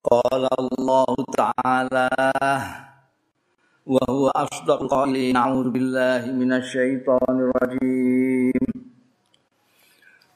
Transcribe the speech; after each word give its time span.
قال 0.00 0.48
الله 0.48 1.12
تعالى 1.36 2.08
وهو 3.86 4.28
أصدق 4.28 4.82
القائلين 4.82 5.36
أعوذ 5.36 5.70
بالله 5.70 6.32
من 6.32 6.52
الشيطان 6.56 7.36
الرجيم. 7.36 8.64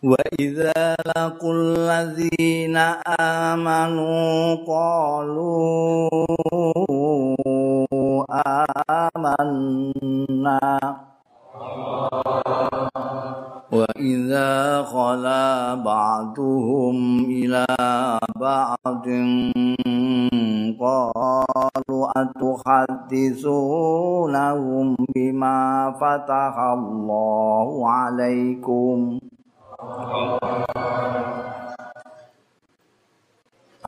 وإذا 0.04 0.96
لقوا 1.16 1.54
الذين 1.54 2.76
آمنوا 3.16 4.56
قالوا 4.68 6.12
آمنا. 9.16 10.76
وإذا 13.74 14.82
خلا 14.82 15.74
بعضهم 15.74 17.24
إلى 17.24 17.66
بعض 18.36 19.06
قالوا 20.80 22.04
أتحدثونهم 22.22 23.66
بما 25.16 25.90
فتح 26.00 26.54
الله 26.58 27.88
عليكم؟ 27.90 29.18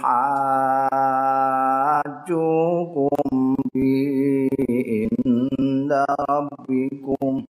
به 3.74 4.48
عند 4.78 5.92
ربكم 6.30 7.44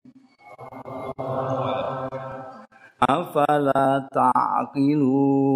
أفلا 3.10 4.08
تعقلون 4.14 5.52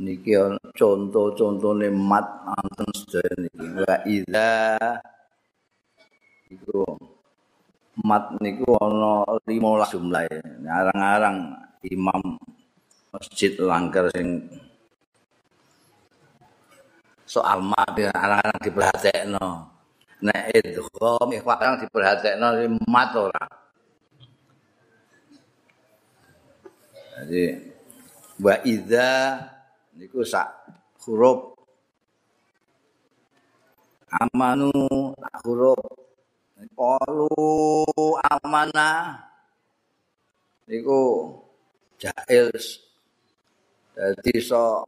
niki 0.00 0.32
contoh-contohne 0.72 1.92
mat 1.92 2.26
anten 2.56 2.88
sedaya 2.96 3.32
niki. 3.36 3.66
Wa 3.76 3.96
idza 4.08 4.50
iku 6.48 6.96
mat 8.00 8.32
niku 8.40 8.74
ana 8.80 9.28
15 9.44 9.92
jumlah 9.92 10.24
ngarang-arang 10.64 11.38
imam 11.84 12.40
masjid 13.12 13.52
langgar 13.60 14.08
sing 14.16 14.48
soal 17.28 17.60
mat 17.60 17.92
arang-arang 17.92 18.58
diperhatekno 18.64 19.48
nek 20.24 20.52
idgham 20.56 21.28
ikhwan 21.32 21.76
diperhatekno 21.80 22.48
mat 22.88 23.10
ora. 23.16 23.44
Jadi 27.20 27.44
wa 28.40 28.54
idza 28.64 29.12
niku 30.00 30.24
sak 30.24 30.48
huruf. 31.04 31.60
Amanu 34.08 34.72
huruf. 35.44 35.84
Qalu 36.72 37.28
amana. 38.24 39.20
Niku 40.64 41.28
jail 42.00 42.48
dadi 43.92 44.40
so 44.40 44.80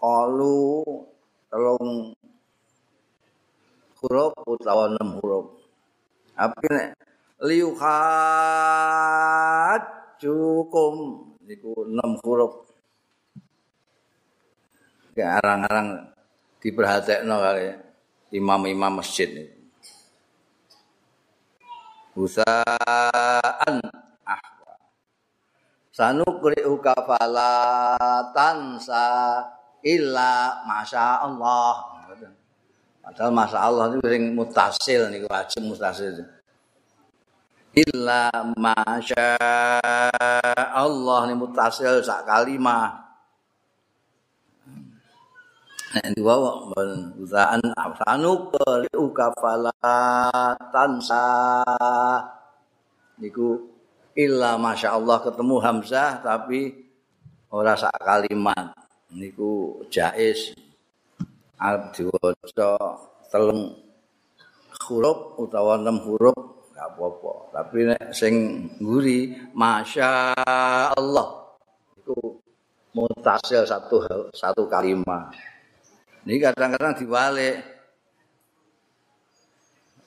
qalu 0.00 0.80
telung 1.52 2.16
huruf 4.00 4.32
utawa 4.48 4.88
enam 4.88 5.20
huruf. 5.20 5.52
Tapi 6.32 6.64
nek 6.72 6.96
liuhat 7.44 7.84
cukum 10.16 10.94
niku 11.44 11.84
enam 11.84 12.16
huruf 12.24 12.65
arang-arang 15.24 16.12
diperhatekno 16.60 17.36
kali 17.40 17.66
imam-imam 18.34 19.00
masjid 19.00 19.30
ini. 19.30 19.54
Usaan 22.16 23.76
ahwa. 24.24 24.74
Sanukri 25.92 26.64
ukafala 26.64 27.52
tansa 28.32 29.04
illa 29.84 30.64
masya 30.64 31.22
Allah. 31.22 31.96
Padahal 33.06 33.30
masya 33.30 33.58
Allah 33.62 33.84
itu 33.94 34.02
sing 34.10 34.34
mutasil 34.34 35.06
nih 35.14 35.22
wajib 35.30 35.62
mutasil. 35.70 36.26
Illa 37.76 38.32
masya 38.58 39.38
Allah 40.74 41.30
ini 41.30 41.38
mutasil 41.38 42.02
sak 42.02 42.26
kalimah. 42.26 43.05
Nek 45.94 46.18
diwawa 46.18 46.74
ben 46.74 47.14
usahaan 47.22 47.62
afsanu 47.78 48.50
kali 48.50 48.90
tansa 50.74 51.26
niku 53.22 53.76
illa 54.16 54.56
masyaallah 54.56 55.22
ketemu 55.22 55.56
hamzah 55.60 56.24
tapi 56.24 56.72
ora 57.52 57.76
sak 57.76 57.94
kalimat. 58.00 58.72
Niku 59.16 59.80
jais 59.86 60.52
arep 61.56 61.94
diwaca 61.94 62.98
telung 63.30 63.78
huruf 64.82 65.38
utawa 65.38 65.78
enam 65.78 66.02
huruf 66.02 66.66
gak 66.74 66.90
apa-apa. 66.96 67.32
Tapi 67.54 67.78
nek 67.86 68.02
sing 68.12 68.34
nguri 68.82 69.32
masya 69.54 70.34
Allah 70.92 71.56
itu 71.96 72.18
mutasil 72.92 73.62
satu 73.68 74.04
satu 74.32 74.64
kalimat 74.66 75.32
Ini 76.26 76.42
kadang-kadang 76.42 76.98
dibalik. 76.98 77.62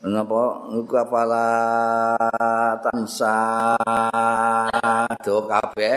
Kenapa? 0.04 0.68
Nuku 0.68 0.92
apala 1.00 1.48
tansa 2.84 3.40
do 5.24 5.48
kabeh 5.48 5.96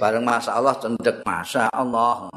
bareng 0.00 0.24
masa 0.24 0.56
Allah 0.56 0.72
cendek 0.80 1.20
masa 1.20 1.68
Allah. 1.68 2.32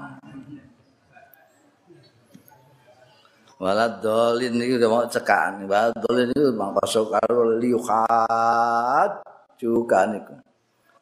Walad 3.63 4.03
dolin 4.03 4.59
ini 4.59 4.75
udah 4.75 4.89
mau 4.91 5.07
cekan. 5.07 5.71
Walad 5.71 5.95
dolin 6.03 6.35
mau 6.51 6.75
masuk 6.75 7.15
karo 7.15 7.63
liuhat 7.63 9.23
juga 9.55 10.03
nih. 10.11 10.19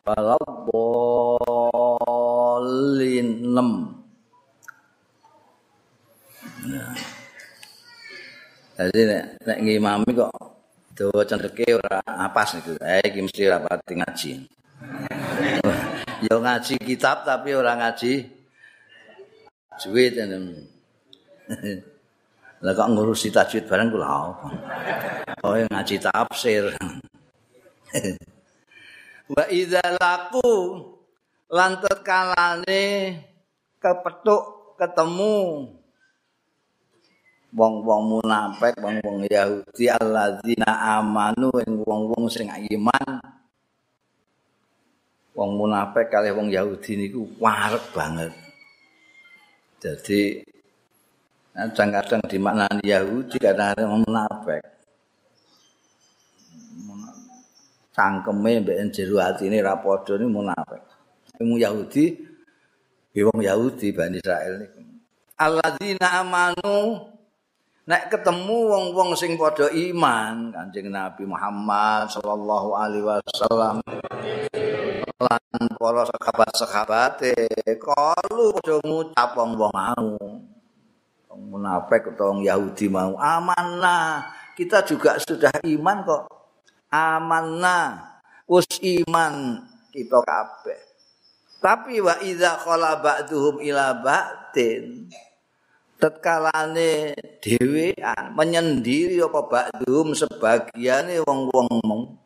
Walad 0.06 0.46
dolin 0.69 1.90
nem. 3.50 3.92
Jadi 8.74 9.00
nek 9.06 9.24
nek 9.44 9.57
ngimami 9.62 10.09
kok 10.16 10.34
dawa 10.96 11.22
cendeke 11.28 11.66
ora 11.75 12.00
apas 12.01 12.57
niku. 12.57 12.79
Eh 12.79 13.03
iki 13.12 13.19
mesti 13.22 13.41
ora 13.46 13.59
pati 13.62 13.94
ngaji. 14.00 14.31
Yo 16.23 16.40
ngaji 16.40 16.75
kitab 16.79 17.28
tapi 17.28 17.52
ora 17.53 17.75
ngaji 17.75 18.13
juwit 19.84 20.16
Lah 22.63 22.72
kok 22.72 22.90
ngurusi 22.96 23.28
tajwid 23.28 23.68
bareng 23.68 23.91
kula 23.91 24.07
apa? 24.07 24.47
Oh 25.44 25.59
ngaji 25.59 25.96
tafsir. 26.00 26.72
Wa 29.35 29.44
idza 29.52 29.84
laku 30.00 30.79
lantet 31.52 32.00
kalane 32.07 33.19
kepethuk 33.84 34.75
ketemu 34.79 35.68
wong-wong 37.53 38.17
munafik, 38.17 38.73
wong-wong 38.82 39.29
Yahudi 39.29 39.85
alladzina 39.85 40.97
amanu 40.97 41.53
ing 41.61 41.85
wong-wong 41.85 42.26
sing 42.26 42.50
iman. 42.50 43.22
Wong 45.34 45.52
munafik 45.58 46.09
kali 46.09 46.34
wong 46.34 46.50
Yahudi 46.50 46.97
niku 46.97 47.26
warek 47.38 47.94
banget. 47.94 48.34
Jadi 49.82 50.41
kadang-kadang 51.53 52.22
di 52.26 52.38
makna 52.41 52.66
Yahudi 52.82 53.38
kadang-kadang 53.38 53.90
wong 53.90 54.02
munafik. 54.09 54.64
Cangkeme 57.94 58.66
mbek 58.66 58.90
jero 58.90 59.22
atine 59.22 59.61
ra 59.61 59.78
padha 59.78 60.17
ni 60.17 60.26
munafik. 60.26 60.82
Wong 61.38 61.61
Yahudi, 61.61 62.17
wong 63.14 63.41
Yahudi 63.46 63.94
Bani 63.94 64.17
Israel 64.17 64.53
niku. 64.66 64.82
Alladzina 65.38 66.22
amanu 66.22 67.12
nek 67.84 68.08
ketemu 68.08 68.58
wong-wong 68.72 69.12
sing 69.18 69.35
padha 69.35 69.68
iman 69.68 70.56
Kanjeng 70.56 70.88
Nabi 70.88 71.28
Muhammad 71.28 72.08
sallallahu 72.08 72.80
alaihi 72.80 73.03
wasallam 73.03 73.84
lan 75.20 75.64
para 75.80 76.03
sahabat-sahabate 76.08 77.35
kalu 77.80 78.56
padha 78.56 78.78
ngucap 78.84 79.30
wong-wong 79.35 79.72
mau 79.74 80.12
munafik 81.34 82.14
atau 82.14 82.40
Yahudi 82.40 82.88
mau 82.88 83.20
amanah 83.20 84.44
kita 84.53 84.85
juga 84.85 85.18
sudah 85.18 85.50
iman 85.66 85.97
kok. 86.06 86.24
Amanah 86.94 88.22
us 88.46 88.70
iman 88.85 89.66
kita 89.90 90.22
kabeh. 90.22 90.82
Tapi 91.58 91.97
wa 92.03 92.14
idza 92.22 92.59
khala 92.62 93.02
ba'duhum 93.02 93.64
ila 93.66 93.97
ba'din 93.97 95.09
tetkalane 96.03 97.16
dhewean 97.40 98.35
menyendiri 98.35 99.23
apa 99.23 99.40
ba'duhum 99.47 100.11
sebagiane 100.11 101.23
wong-wong 101.23 102.20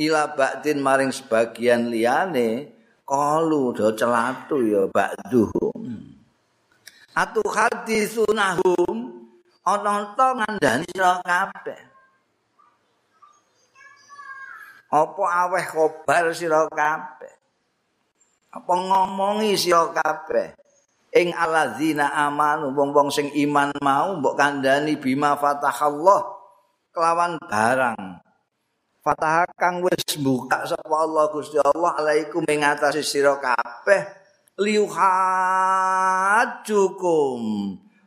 ila 0.00 0.32
ba'din 0.32 0.80
maring 0.80 1.12
sebagian 1.12 1.92
liyane 1.92 2.72
kalu 3.04 3.76
do 3.76 3.92
celatu 3.92 4.56
ya 4.64 4.88
ba'duhum. 4.88 5.84
Atu 7.12 7.44
hadisunahum 7.44 8.96
ana 9.68 10.16
to 10.16 10.28
ngandani 10.40 10.88
sira 10.88 11.20
kabeh. 11.20 11.80
Apa 14.88 15.24
aweh 15.44 15.66
kobar 15.68 16.32
sira 16.32 16.64
kabeh? 16.72 17.34
Apa 18.48 18.72
ngomongi 18.72 19.60
sira 19.60 19.92
kabeh 19.92 20.63
ing 21.14 21.30
alazina 21.30 22.10
amanu 22.10 22.74
wong-wong 22.74 23.06
sing 23.14 23.30
iman 23.46 23.70
mau 23.78 24.18
mbok 24.18 24.34
kandhani 24.34 24.98
bima 24.98 25.38
fatahallah 25.38 26.26
kelawan 26.90 27.38
barang. 27.46 28.18
Fatah 29.04 29.44
kang 29.60 29.84
wis 29.84 30.16
buka 30.16 30.64
sapa 30.64 30.96
Allah 30.96 31.28
Gusti 31.28 31.60
Allah 31.60 31.92
alaikum 32.00 32.40
ing 32.48 32.64
atase 32.64 33.04
sira 33.04 33.36
kabeh 33.36 34.00
liuhajukum 34.58 34.98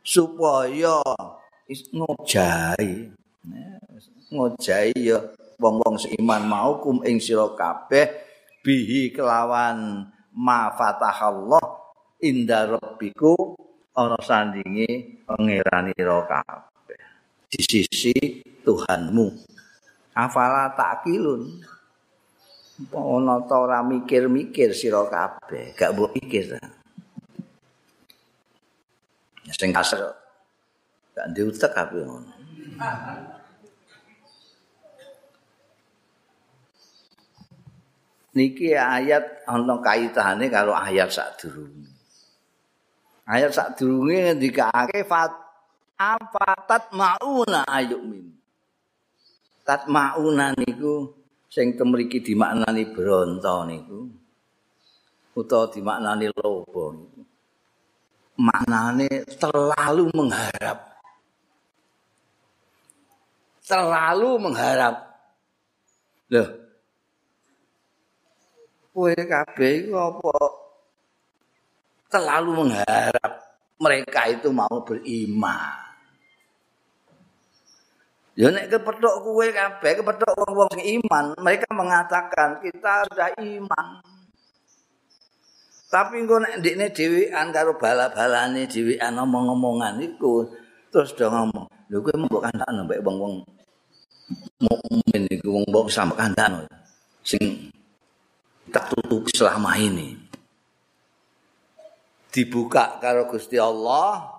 supaya 0.02 0.98
ngojai. 1.94 3.14
Ngojai 4.28 4.92
ya 4.98 5.22
wong-wong 5.56 5.96
seiman 6.02 6.44
mau 6.44 6.82
kum 6.82 7.00
ing 7.06 7.22
sira 7.22 7.46
kabeh 7.56 8.10
bihi 8.66 9.14
kelawan 9.14 10.02
ma 10.34 10.74
fatahallah 10.74 11.87
inda 12.22 12.66
rabbiku 12.66 13.54
ana 13.94 14.18
sandinge 14.22 15.22
pangerani 15.26 15.94
ro 16.02 16.26
kabeh. 16.26 17.00
Di 17.48 17.60
sisi 17.64 18.14
Tuhanmu. 18.62 19.26
Afala 20.14 20.74
takilun. 20.74 21.62
Ana 22.94 23.42
ta 23.42 23.58
ora 23.58 23.82
mikir-mikir 23.82 24.70
sira 24.70 25.02
kabeh. 25.06 25.74
Gak 25.74 25.94
mbok 25.94 26.14
mikir 26.14 26.58
sing 29.48 29.72
kasar 29.72 30.14
gak 31.16 31.28
diutek 31.34 31.72
kabeh 31.74 32.04
ngono. 32.06 32.30
Niki 38.38 38.70
ayat 38.70 39.42
ana 39.50 39.82
kaitane 39.82 40.46
karo 40.46 40.76
ayat 40.76 41.10
sadurunge. 41.10 41.97
Ayat 43.28 43.52
sadurunge 43.52 44.24
ngendikake 44.24 45.04
fat 45.04 45.28
afatat 46.00 46.88
mauna 46.96 47.60
ayumin. 47.68 48.32
Tat 49.68 49.84
mauna 49.84 50.56
niku 50.56 51.12
sing 51.52 51.76
temriki 51.76 52.24
dimaknani 52.24 52.88
bronto 52.88 53.68
niku 53.68 54.08
utawa 55.36 55.68
dimaknani 55.68 56.32
lobo. 56.32 57.12
Maknane 58.38 59.28
terlalu 59.36 60.08
mengharap. 60.16 60.78
Terlalu 63.60 64.30
mengharap. 64.40 64.96
Loh, 66.32 66.48
kowe 68.96 69.12
kabeh 69.12 69.84
iku 69.84 69.96
apa 69.96 70.32
terlalu 72.08 72.50
mengharap 72.64 73.32
mereka 73.78 74.20
itu 74.28 74.48
mau 74.50 74.82
beriman. 74.82 75.88
Ya 78.38 78.54
nek 78.54 78.70
kepethuk 78.70 79.26
kowe 79.26 79.46
kabeh, 79.50 79.98
kepethuk 79.98 80.30
wong-wong 80.38 80.70
sing 80.78 81.02
iman, 81.02 81.34
mereka 81.42 81.66
mengatakan 81.74 82.62
kita 82.62 83.02
sudah 83.10 83.34
iman. 83.34 83.86
Tapi 85.90 86.22
engko 86.22 86.38
nek 86.38 86.62
ndekne 86.62 86.94
dhewean 86.94 87.50
karo 87.50 87.74
bala-balane 87.74 88.70
dhewean 88.70 89.18
ngomong-ngomongan 89.18 89.98
iku 90.04 90.46
terus 90.94 91.16
do 91.18 91.26
ngomong, 91.26 91.66
lho 91.90 91.98
kowe 91.98 92.14
mbok 92.14 92.42
kandhakno 92.46 92.86
mbek 92.86 93.02
wong-wong 93.02 93.42
mukmin 94.62 95.22
iku 95.34 95.58
wong 95.58 95.64
mbok 95.66 95.90
sampe 95.90 96.14
kandhakno 96.14 96.62
sing 97.26 97.72
tak 98.70 98.86
tutupi 98.92 99.34
selama 99.34 99.74
ini. 99.80 100.27
Dibuka 102.28 103.00
karo 103.00 103.24
Gusti 103.24 103.56
Allah, 103.56 104.38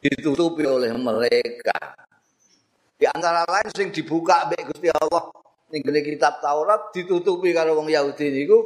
ditutupi 0.00 0.64
oleh 0.66 0.90
mereka. 0.96 1.94
Di 2.96 3.06
antara 3.06 3.46
lain 3.46 3.68
sing 3.74 3.88
dibuka 3.90 4.48
mbek 4.48 4.72
Gusti 4.72 4.88
Allah 4.90 5.30
ning 5.72 5.82
kitab 5.84 6.40
Taurat 6.44 6.92
ditutupi 6.92 7.50
karo 7.56 7.76
wong 7.80 7.88
Yahudi 7.88 8.28
niku 8.28 8.62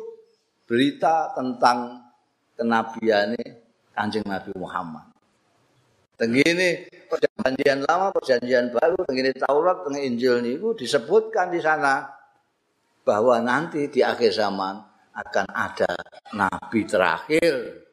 berita 0.66 1.30
tentang 1.34 2.02
kenabiane 2.58 3.42
Kanjeng 3.94 4.26
Nabi 4.26 4.52
Muhammad. 4.58 5.06
Tenggini 6.16 6.88
perjanjian 7.12 7.84
lama, 7.84 8.08
perjanjian 8.08 8.72
baru, 8.72 9.04
tenggini 9.04 9.36
Taurat, 9.36 9.84
tenggini 9.84 10.04
Injil 10.08 10.40
niku 10.40 10.72
disebutkan 10.72 11.52
di 11.52 11.60
sana 11.60 12.08
bahwa 13.06 13.38
nanti 13.38 13.86
di 13.86 14.02
akhir 14.02 14.34
zaman 14.34 14.82
akan 15.16 15.46
ada 15.54 15.92
nabi 16.34 16.84
terakhir 16.84 17.85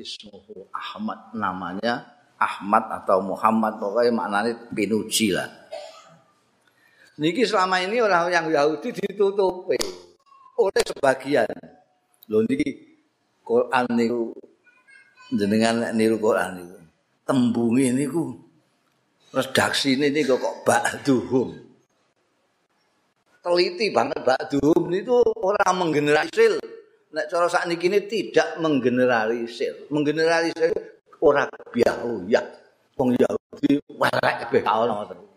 Ismuhu 0.00 0.72
Ahmad 0.72 1.36
namanya 1.36 2.08
Ahmad 2.40 2.88
atau 2.88 3.20
Muhammad 3.20 3.76
pokoknya 3.76 4.12
maknanya 4.16 4.52
pinuji 4.72 5.36
lah. 5.36 5.48
Niki 7.20 7.44
selama 7.44 7.84
ini 7.84 8.00
orang 8.00 8.32
yang 8.32 8.46
Yahudi 8.48 8.96
ditutupi 8.96 9.76
oleh 10.56 10.82
sebagian. 10.88 11.52
Loh 12.32 12.40
niki 12.48 12.96
Quran 13.44 13.84
niku 13.92 14.32
jenengan 15.36 15.92
niru 15.92 16.16
Quran 16.16 16.64
niku. 16.64 16.78
Tembungi 17.28 17.92
niku 17.92 18.40
redaksi 19.36 20.00
ini 20.00 20.24
kok 20.24 20.64
ba'duhum. 20.64 21.70
teliti 23.40 23.88
banget 23.88 24.20
Mbak 24.20 24.40
Dum 24.52 24.84
itu 24.92 25.16
orang 25.40 25.72
menggeneralisir. 25.76 26.60
Nek 27.10 27.26
cara 27.26 27.50
saat 27.50 27.66
ini 27.66 27.98
tidak 28.06 28.62
menggeneralisir. 28.62 29.90
Menggeneralisir 29.90 30.70
orang 31.18 31.50
biau 31.74 32.22
ya. 32.30 32.38
Wong 32.94 33.16
Yahudi 33.18 33.80
welek 33.96 34.36
kabeh 34.46 34.62
kaono 34.62 35.02
terus. 35.08 35.28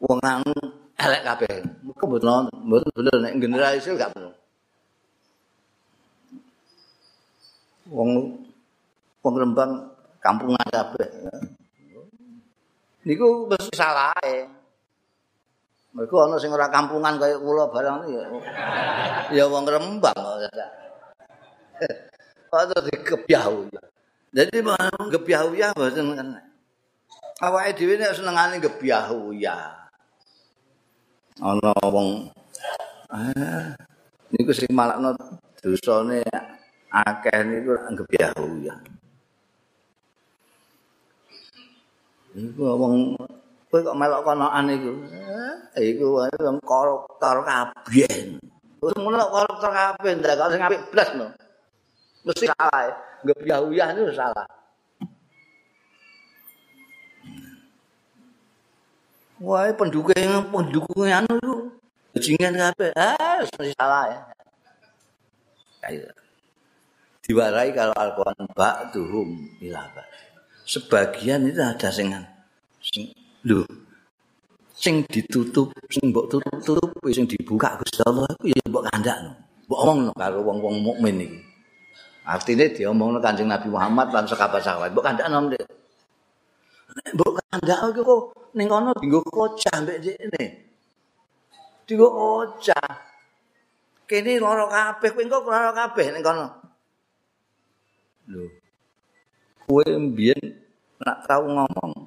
Wong 0.00 0.18
anu 0.24 0.54
elek 0.96 1.22
kabeh. 1.26 1.54
Muga 1.84 2.04
mboten 2.08 2.48
mboten 2.64 2.90
bener 2.96 3.16
nek 3.20 3.34
generalisir 3.36 3.92
gak 4.00 4.14
bener. 4.16 4.32
Wong 7.92 8.40
wong 9.20 9.34
Rembang 9.36 9.72
kampungan 10.24 10.64
kabeh. 10.72 11.08
Niku 13.04 13.48
mesti 13.48 13.72
salah 13.76 14.16
e. 14.24 14.59
Mereka 15.90 16.14
ana 16.22 16.38
sing 16.38 16.54
ora 16.54 16.70
kampungan 16.70 17.18
kaya 17.18 17.34
kula 17.42 17.66
barang 17.66 18.06
ya. 18.06 18.22
Ya 19.34 19.44
wong 19.50 19.66
Rembang. 19.66 20.14
Ada 22.50 22.78
di 22.86 22.94
kepiau. 23.02 23.66
Jadi 24.30 24.62
kepiau 25.10 25.50
ya 25.50 25.74
boten 25.74 26.14
kan. 26.14 26.38
Awake 27.42 27.74
dhewe 27.74 27.98
nek 27.98 28.14
senengane 28.14 28.62
kepiau 28.62 29.34
ya. 29.34 29.90
Ana 31.42 31.74
wong 31.82 32.30
ah 33.10 33.74
niku 34.30 34.54
sing 34.54 34.70
malakno 34.70 35.18
dosane 35.58 36.22
akeh 36.86 37.38
niku 37.50 37.74
kepiau 37.98 38.46
ya. 38.62 38.78
Niku 42.38 42.62
wong 42.62 43.18
kowe 43.70 43.80
kok 43.86 43.94
melok 43.94 44.26
konoan 44.26 44.66
iku 44.66 44.92
eh, 45.78 45.94
iku 45.94 46.18
wong 46.18 46.58
koruptor 46.66 47.46
kabeh 47.46 48.34
wis 48.82 48.94
ngono 48.98 49.24
koruptor 49.30 49.70
kabeh 49.70 50.10
ndak 50.18 50.34
kok 50.34 50.50
sing 50.50 50.60
apik 50.60 50.82
blas 50.90 51.10
no 51.14 51.26
mesti 52.26 52.50
salah 52.50 52.90
ngebyahuyah 53.22 53.88
itu 53.94 54.12
salah 54.14 54.46
Wah, 59.40 59.72
pendukung 59.72 60.52
pendukung 60.52 61.08
anu 61.08 61.32
lu. 61.40 61.72
Bajingan 62.12 62.60
kabeh. 62.60 62.92
Ah, 62.92 63.40
mesti 63.40 63.72
salah 63.72 64.04
ya. 64.12 64.20
Ayo. 65.88 66.12
diwarai 67.30 67.70
kalau 67.70 67.94
Al-Qur'an 67.94 68.42
ba'duhum 68.50 69.28
ila 69.62 69.86
Sebagian 70.66 71.46
itu 71.46 71.62
ada 71.62 71.88
sing 71.94 72.10
sing 72.82 73.14
lho 73.48 73.64
sing 74.80 75.04
ditutup 75.12 75.76
sing 75.92 76.08
mbok 76.08 76.32
tutup 76.32 76.88
sing 77.12 77.28
dibuka 77.28 77.76
Gusti 77.76 78.00
Allah 78.08 78.32
iku 78.32 78.48
ya 78.48 78.64
mbok 78.64 78.84
kandakno. 78.88 79.32
Mbok 79.68 79.80
omongno 79.84 80.12
karo 80.16 80.40
wong-wong 80.40 80.76
mukmin 80.80 81.20
iki. 81.20 81.38
Artine 82.24 82.72
diomongno 82.72 83.20
Kanjeng 83.20 83.52
Nabi 83.52 83.68
Muhammad 83.68 84.08
lan 84.08 84.24
sahabat-sahabat. 84.24 84.96
Mbok 84.96 85.04
kandakno 85.04 85.36
ndek. 85.52 85.62
Mbok 87.12 87.30
kandakno 87.44 87.86
iku 87.92 88.02
kok 88.08 88.22
ning 88.56 88.66
kono 88.72 88.90
dienggo 88.96 89.20
kocah 89.28 89.76
mbek 89.84 89.98
dene. 90.00 90.44
Dienggo 91.84 92.08
kocah. 92.08 92.88
Kene 94.08 94.42
lara 94.42 94.66
kabeh, 94.66 95.12
kowe 95.14 95.22
kok 95.28 95.46
lara 95.46 95.70
kabeh 95.76 96.08
ning 96.10 96.24
kono. 96.24 96.46
Lho. 98.32 98.48
Kowe 99.68 99.84
mbiyen 99.86 100.40
nak 101.04 101.28
tau 101.28 101.44
ngomong. 101.46 101.99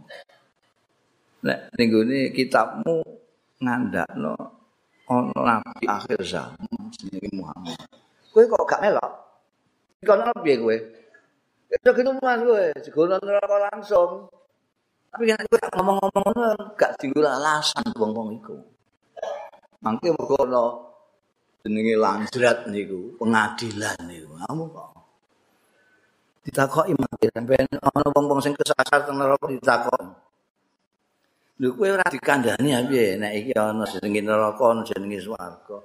Nek 1.44 1.76
ning 1.76 1.92
kitabmu 2.32 3.04
ngandakno 3.60 4.36
ana 5.12 5.60
nabi 5.60 5.84
akhir 5.84 6.24
zaman 6.24 6.88
jenenge 6.96 7.30
Muhammad. 7.36 7.76
Kowe 8.32 8.44
kok 8.48 8.64
gak 8.64 8.82
melok? 8.82 9.12
Kono 10.08 10.32
piye 10.40 10.56
kowe? 10.64 10.78
Ya 11.68 11.92
gitu 11.92 12.12
mas 12.24 12.40
kowe, 12.40 12.66
segono 12.80 13.20
neraka 13.20 13.58
langsung. 13.68 14.32
Tapi 15.12 15.30
kan 15.30 15.44
kowe 15.52 15.60
ngomong-ngomong 15.76 16.32
gak 16.80 16.96
dienggo 16.98 17.28
alasan 17.28 17.92
wong-wong 18.00 18.40
iku. 18.40 18.56
Mangke 19.84 20.16
mergo 20.16 20.40
ana 20.48 20.64
jenenge 21.68 22.00
lanjrat 22.00 22.72
niku, 22.72 23.20
pengadilan 23.20 24.00
niku. 24.08 24.32
Kamu 24.40 24.64
kok 24.72 24.90
ditakoki 26.48 26.96
mangke 26.96 27.28
sampeyan 27.36 27.68
ana 27.84 28.08
wong-wong 28.16 28.40
sing 28.40 28.56
kesasar 28.56 29.04
teng 29.04 29.20
neraka 29.20 29.52
ditakoki. 29.52 30.23
Lho 31.64 31.72
kowe 31.80 31.96
ora 31.96 32.04
dikandani 32.12 32.76
ya 32.76 32.84
piye 32.84 33.16
nek 33.16 33.34
iki 33.40 33.56
ana 33.56 33.88
jenenge 33.88 34.20
neraka 34.20 34.64
ana 34.68 34.84
jenenge 34.84 35.16
swarga. 35.24 35.80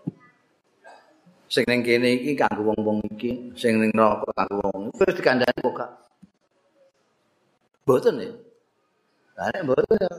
Sing 1.46 1.62
ning 1.70 1.86
kene 1.86 2.18
iki 2.18 2.34
kanggo 2.34 2.74
wong-wong 2.74 2.98
iki, 3.14 3.54
sing 3.54 3.78
ning 3.78 3.94
neraka 3.94 4.26
kanggo 4.34 4.74
wong. 4.74 4.90
Kowe 4.90 5.06
dikandani 5.14 5.54
kok 5.62 5.74
gak? 5.78 5.90
Boten 7.86 8.18
ya. 8.18 8.30
Karek 9.38 9.62
boten 9.70 10.02
ya. 10.02 10.12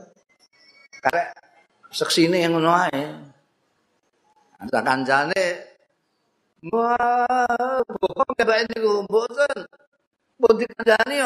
Karek 1.04 1.26
seksine 1.92 2.40
yang 2.40 2.56
ngono 2.56 2.72
ae. 2.72 3.04
Antara 4.64 4.80
kancane 4.80 5.44
Wah, 6.72 7.80
bohong 7.84 8.32
ya 8.40 8.44
bae 8.48 8.64
niku, 8.64 9.04
mboten. 9.04 9.58
Mbok 10.40 10.52
dikandani 10.56 11.20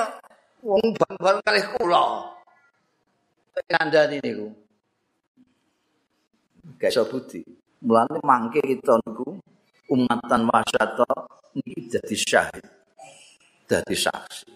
wong 0.66 0.82
bang-bang 0.98 1.38
kalih 1.46 1.66
kula. 1.78 2.34
Kandani 3.62 4.18
niku. 4.18 4.50
Gak 6.74 6.90
iso 6.90 7.06
budi. 7.06 7.42
Mulane 7.84 8.18
mangke 8.26 8.58
kita 8.58 8.98
niku 9.06 9.38
umatan 9.94 10.42
masyata 10.48 11.06
niki 11.54 11.86
dadi 11.86 12.16
syahid. 12.18 12.66
Dadi 13.70 13.94
saksi. 13.94 14.50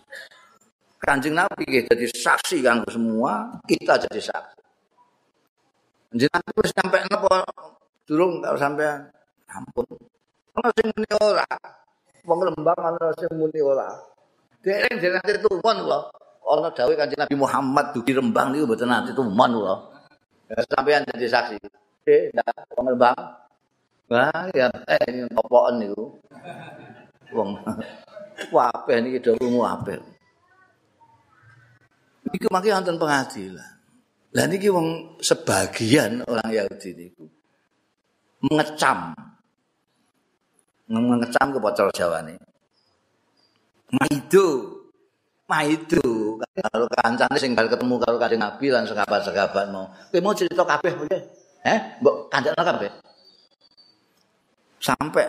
Kanjeng 0.99 1.39
Nabi 1.39 1.63
nggih 1.63 1.85
dadi 1.87 2.11
saksi 2.11 2.59
kanggo 2.59 2.91
semua, 2.91 3.63
kita 3.71 4.03
jadi 4.09 4.19
saksi. 4.19 4.61
Jenengan 6.19 6.57
wis 6.59 6.73
sampai 6.73 7.05
napa 7.07 7.45
durung 8.09 8.41
karo 8.41 8.57
sampean. 8.57 9.07
Ampun. 9.53 9.85
Ana 10.57 10.69
sing 10.75 10.89
muni 10.91 11.09
ora. 11.21 11.47
Wong 12.25 12.41
lembang 12.49 12.81
ana 12.81 13.13
sing 13.15 13.31
muni 13.37 13.61
ora. 13.61 13.93
Dereng 14.65 14.97
jenengan 14.99 15.39
tuwon 15.45 15.77
kula. 15.87 16.01
Ana 16.49 16.73
dawuh 16.73 16.97
Kanjeng 16.97 17.21
Nabi 17.21 17.37
Muhammad 17.37 17.93
dugi 17.93 18.17
rembang 18.17 18.57
niku 18.57 18.65
mboten 18.65 18.89
nate 18.89 19.13
tuwon 19.13 19.37
kula. 19.37 19.75
Sampean 20.73 21.05
jadi 21.05 21.29
saksi. 21.29 21.57
Eh, 22.09 22.33
ndak 22.33 22.73
wong 22.73 22.97
lembang. 22.97 23.21
Wah, 24.09 24.49
ya 24.57 24.73
eh 24.89 25.05
ini 25.13 25.29
opoken 25.37 25.85
niku. 25.85 26.17
Wong 27.37 27.61
wape 28.57 28.93
niki 29.05 29.21
krungu 29.21 29.61
apik. 29.61 30.01
Iku 32.33 32.49
mangke 32.49 32.73
wonten 32.73 32.97
pengadilan. 32.97 33.71
Lah 34.33 34.45
niki 34.49 34.73
wong 34.73 35.21
sebagian 35.21 36.25
orang 36.25 36.49
Yahudi 36.49 36.91
niku 36.97 37.25
mengecam 38.49 39.13
mengecam 40.89 41.47
ke 41.53 41.61
Jawa 41.93 42.25
nih. 42.25 42.41
Maido, 43.93 44.47
maido. 45.49 46.09
Kalau 46.39 46.87
kancane 46.91 47.39
sing 47.39 47.53
ketemu 47.55 47.95
karo 48.03 48.17
kanjeng 48.19 48.43
Nabi 48.43 48.67
lan 48.71 48.85
sekabat-sekabat 48.87 49.71
mau. 49.71 49.91
Kowe 50.11 50.21
mau 50.23 50.35
cerita 50.35 50.63
kabeh 50.63 50.93
piye? 50.95 51.19
Eh, 51.67 51.79
mbok 52.03 52.31
kandakno 52.31 52.63
kabeh. 52.63 52.91
Sampai 54.79 55.27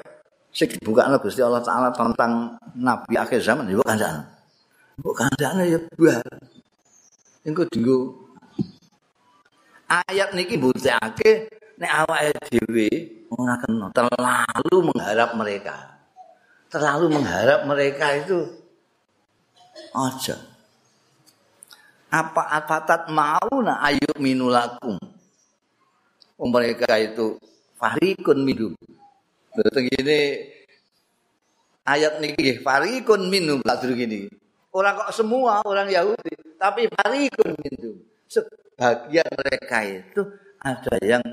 sing 0.54 0.70
dibukakno 0.70 1.18
Gusti 1.22 1.42
Allah 1.42 1.62
taala 1.62 1.90
tentang 1.94 2.58
nabi 2.78 3.18
akhir 3.18 3.42
zaman 3.42 3.70
yo 3.70 3.82
kandakno. 3.82 4.26
Mbok 5.02 5.16
kandakno 5.18 5.62
ya 5.66 5.80
bah. 5.98 6.22
Engko 7.46 7.64
dinggo 7.72 8.30
ayat 9.90 10.38
niki 10.38 10.60
buktekake 10.62 11.50
nek 11.80 11.92
awake 12.06 12.36
dhewe 12.52 12.90
ora 13.34 13.56
kena 13.58 13.88
terlalu 13.96 14.76
mengharap 14.86 15.34
mereka. 15.34 15.76
Terlalu 16.70 17.18
mengharap 17.18 17.66
mereka 17.66 18.06
itu 18.22 18.38
aja. 19.96 20.49
Apa 22.10 22.42
apatat 22.58 23.14
mau 23.14 23.62
na 23.62 23.78
ayuk 23.86 24.18
minulakum. 24.18 24.98
Mereka 26.40 26.90
itu 26.98 27.38
farikun 27.78 28.42
minum. 28.42 28.74
Betul 29.54 29.90
gini 29.94 30.50
ayat 31.86 32.22
niki 32.22 32.62
farikun 32.62 33.30
minum 33.30 33.62
tak 33.62 33.86
gini. 33.94 34.30
Orang 34.70 35.02
kok 35.02 35.14
semua 35.18 35.66
orang 35.66 35.90
Yahudi, 35.90 36.34
tapi 36.62 36.86
farikun 36.94 37.58
minum. 37.58 37.98
Sebagian 38.30 39.30
mereka 39.34 39.82
itu 39.82 40.22
ada 40.62 40.94
yang 41.02 41.26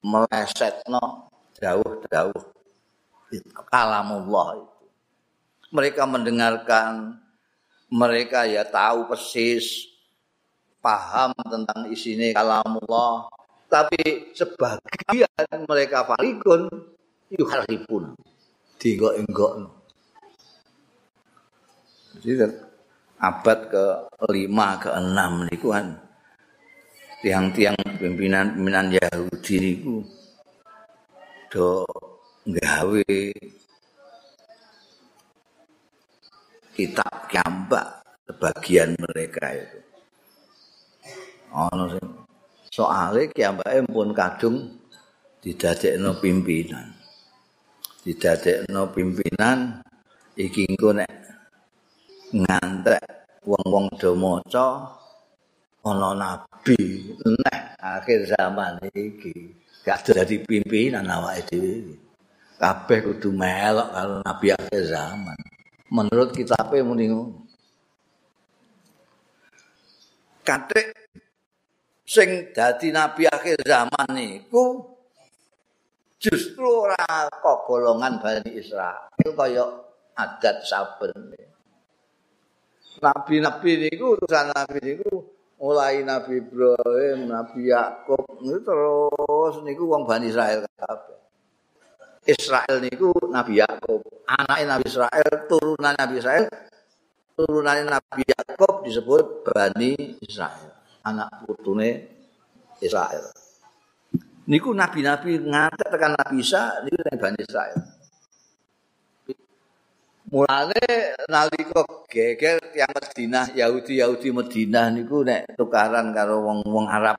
meleset 0.00 0.80
no 0.88 1.28
jauh-jauh 1.60 2.40
kalamullah 3.68 4.56
itu. 4.56 4.84
Mereka 5.74 6.02
mendengarkan, 6.08 7.20
mereka 7.90 8.46
ya 8.46 8.66
tahu 8.66 9.06
persis, 9.06 9.86
paham 10.82 11.34
tentang 11.46 11.90
isinya 11.90 12.30
kalamullah. 12.34 13.30
Tapi 13.66 14.30
sebagian 14.30 15.66
mereka 15.66 16.06
farikun, 16.06 16.70
yuharipun. 17.34 18.14
Digok-enggok. 18.78 19.52
Jadi 22.22 22.46
abad 23.16 23.58
ke-5 23.72 24.58
ke-6 24.82 25.20
niku 25.48 25.68
kan 25.72 25.86
tiang-tiang 27.24 27.76
pimpinan-pimpinan 27.96 28.92
Yahudi 28.92 29.54
niku 29.58 30.04
do 31.48 31.82
gawe 32.44 33.08
kitab 36.76 37.32
kiambak 37.32 38.04
sebagian 38.28 38.92
mereka 39.00 39.48
itu. 39.56 39.80
Ono 41.56 41.84
sing 41.88 42.06
soale 42.68 43.32
kiambake 43.32 43.80
pun 43.88 44.12
kadung 44.12 44.56
didadekno 45.40 46.20
pimpinan. 46.20 46.92
Didadekno 48.04 48.92
pimpinan 48.92 49.80
iki 50.36 50.68
engko 50.68 50.92
nek 50.92 51.12
ngantek 52.36 53.02
wong-wong 53.48 53.88
do 53.96 54.12
maca 54.18 54.68
ana 55.86 56.10
nabi 56.12 56.76
nek 57.24 57.78
akhir 57.78 58.36
zaman 58.36 58.82
iki 58.92 59.54
gak 59.86 60.02
dadi 60.02 60.42
pimpinan 60.42 61.06
awake 61.06 61.46
dhewe 61.46 61.94
kabeh 62.58 62.98
kudu 63.06 63.30
melok 63.30 63.88
karo 63.94 64.14
nabi 64.26 64.46
akhir 64.50 64.82
zaman 64.90 65.38
menurut 65.90 66.34
kitabe 66.34 66.82
muni 66.82 67.10
katik 70.46 70.94
sing 72.06 72.54
dadi 72.54 72.94
nabi 72.94 73.26
akhir 73.26 73.62
zaman 73.66 74.06
niku 74.14 74.94
justru 76.22 76.86
ora 76.86 77.26
kok 77.28 77.66
golongan 77.66 78.22
Bani 78.22 78.50
Israel 78.54 79.10
kaya 79.18 79.64
adat 80.14 80.62
saben 80.62 81.34
nabi-nabi 83.02 83.90
niku 83.90 84.16
utusan 84.16 84.54
nabi 84.54 84.78
niku 84.80 85.36
mulai 85.56 86.04
Nabi 86.04 86.44
Ibrahim, 86.44 87.32
Nabi 87.32 87.72
Yakub, 87.72 88.24
terus 88.44 89.54
niku 89.64 89.88
wong 89.88 90.04
Bani 90.04 90.28
Israel 90.28 90.68
kabeh. 90.76 91.25
Israel 92.26 92.82
niku 92.82 93.14
Nabi 93.30 93.62
Yakub. 93.62 94.02
Anake 94.26 94.64
Nabi 94.66 94.84
Israel, 94.90 95.30
turunan 95.46 95.94
Nabi 95.94 96.14
Israel, 96.18 96.46
turunan 97.38 97.86
Nabi 97.86 98.22
Yakub 98.26 98.82
disebut 98.82 99.46
Bani 99.46 100.18
Israel. 100.18 100.74
Anak 101.06 101.46
putune 101.46 102.10
Israel. 102.82 103.30
Niku 104.46 104.70
nabi-nabi 104.74 105.42
ngantek 105.42 105.90
tekan 105.90 106.14
Nabi 106.14 106.42
Isa 106.42 106.82
niku 106.82 107.02
Bani 107.18 107.38
Israel. 107.38 107.78
Mulane 110.26 111.14
nalika 111.30 111.86
geger 112.10 112.58
yang 112.74 112.90
Madinah 112.90 113.46
Yahudi 113.54 114.02
Yahudi 114.02 114.34
Madinah 114.34 114.90
niku 114.90 115.22
nek 115.22 115.54
tukaran 115.54 116.10
karo 116.10 116.42
wong-wong 116.42 116.90
Arab 116.90 117.14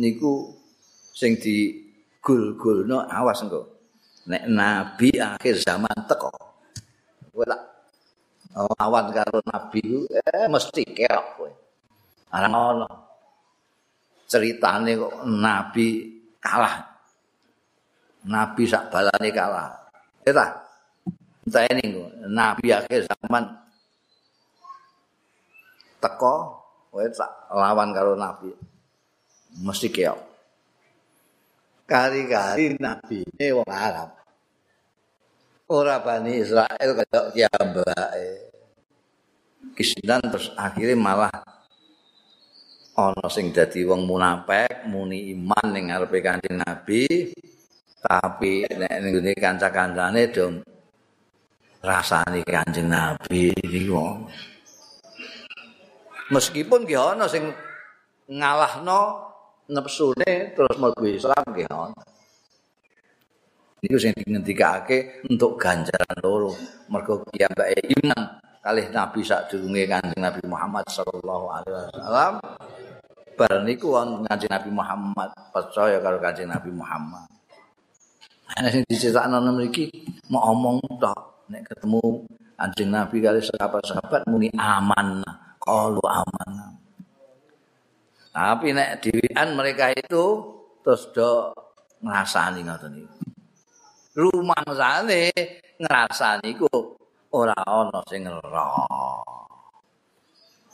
niku 0.00 0.56
sing 1.12 1.36
di 1.36 1.83
gul-gulno 2.24 3.04
awas 3.04 3.44
engko. 3.44 3.60
Nek 4.24 4.48
nabi 4.48 5.12
akhir 5.20 5.60
zaman 5.60 6.08
teko. 6.08 6.32
Kowe 7.28 7.44
lak 7.44 7.62
awan 8.80 9.12
karo 9.12 9.44
nabi 9.44 10.08
eh 10.08 10.48
mesti 10.48 10.82
kerok 10.88 11.26
kowe. 11.36 11.50
Ora 12.32 12.48
ono. 12.48 12.88
Ceritane 14.24 14.96
kok 14.96 15.14
nabi 15.28 15.88
kalah. 16.40 16.80
Nabi 18.24 18.62
sak 18.64 18.88
balane 18.88 19.28
kalah. 19.28 19.68
Eta. 20.24 20.64
Entah 21.44 21.68
ini 21.68 21.92
nabi 22.32 22.72
akhir 22.72 23.04
zaman 23.04 23.44
teko 26.00 26.36
kowe 26.88 27.04
lawan 27.52 27.92
karo 27.92 28.16
nabi. 28.16 28.48
Mesti 29.60 29.92
keok. 29.92 30.33
Kari-kari 31.84 32.76
nabi 32.80 33.24
ini 33.24 33.48
wong 33.52 33.68
Arab. 33.68 34.10
Ora 35.68 36.00
Bani 36.00 36.40
Israel 36.40 36.90
kaya 36.92 37.20
kiambake. 37.32 38.52
Kisinan 39.74 40.20
terus 40.28 40.52
akhirnya 40.60 40.92
malah 40.92 41.32
ana 42.94 43.26
sing 43.32 43.50
dadi 43.50 43.82
wong 43.82 44.04
munafik, 44.04 44.86
muni 44.86 45.32
iman 45.34 45.66
ning 45.72 45.90
ngarepe 45.90 46.20
Kanjeng 46.20 46.60
Nabi, 46.62 47.32
tapi 47.98 48.68
nek 48.68 48.92
ning 49.02 49.34
kanca-kancane 49.34 50.22
dong 50.30 50.62
rasani 51.80 52.44
Kanjeng 52.44 52.92
Nabi 52.92 53.50
iki 53.50 53.88
Meskipun 56.28 56.84
ki 56.84 56.96
ana 56.96 57.24
sing 57.26 57.50
ngalahno 58.28 59.33
nepsune 59.70 60.52
terus 60.52 60.76
mlebu 60.76 61.04
Islam 61.08 61.44
nggih 61.48 61.68
ono. 61.72 62.02
Niku 63.84 63.96
sing 64.00 64.16
dingendikake 64.16 65.24
untuk 65.28 65.60
ganjaran 65.60 66.16
loro. 66.24 66.56
Mergo 66.88 67.20
piyambake 67.28 67.84
iman 68.00 68.40
kalih 68.64 68.88
Nabi 68.88 69.20
sadurunge 69.20 69.84
Kanjeng 69.84 70.24
Nabi 70.24 70.40
Muhammad 70.48 70.88
sallallahu 70.88 71.46
alaihi 71.52 71.76
wasallam. 71.92 72.34
Bar 73.36 73.54
niku 73.60 73.92
Kanjeng 74.24 74.52
Nabi 74.52 74.70
Muhammad 74.72 75.30
percaya 75.52 76.00
karo 76.00 76.16
Kanjeng 76.16 76.48
Nabi 76.48 76.72
Muhammad. 76.72 77.28
Ana 78.56 78.68
sing 78.72 78.88
diceritakno 78.88 79.40
mriki 79.52 79.88
mau 80.32 80.52
omong 80.52 80.80
tok 80.96 81.48
nek 81.52 81.68
ketemu 81.68 82.24
Kanjeng 82.56 82.88
Nabi 82.88 83.16
kali 83.20 83.40
sahabat-sahabat 83.44 84.32
muni 84.32 84.48
aman. 84.56 85.20
Qalu 85.60 86.04
aman. 86.04 86.83
Tapi 88.34 88.74
nek 88.74 88.98
dhewean 88.98 89.54
mereka 89.54 89.94
itu 89.94 90.24
terus 90.82 91.06
do 91.14 91.54
ngrasani 92.02 92.66
ngoten 92.66 92.90
niku. 92.98 93.22
Rumangsane 94.18 95.30
ngrasani 95.78 96.50
ku 96.58 96.98
ora 97.30 97.54
ana 97.62 98.02
sing 98.10 98.26
ora. 98.26 98.66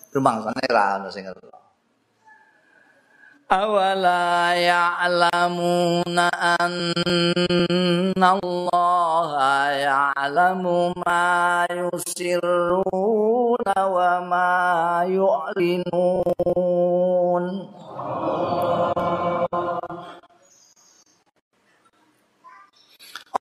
Rumangsane 0.09 0.65
ora 0.73 0.85
ana 0.97 1.09
sing 1.13 1.29
ora. 1.29 1.60
Ya'lamuna 4.63 6.31
anna 6.31 8.39
Allah 8.39 9.31
ya'lamu 9.75 10.95
ma 10.95 11.67
yusirruna 11.67 13.75
wa 13.75 14.23
ma 14.23 15.03
yu'linun 15.03 15.75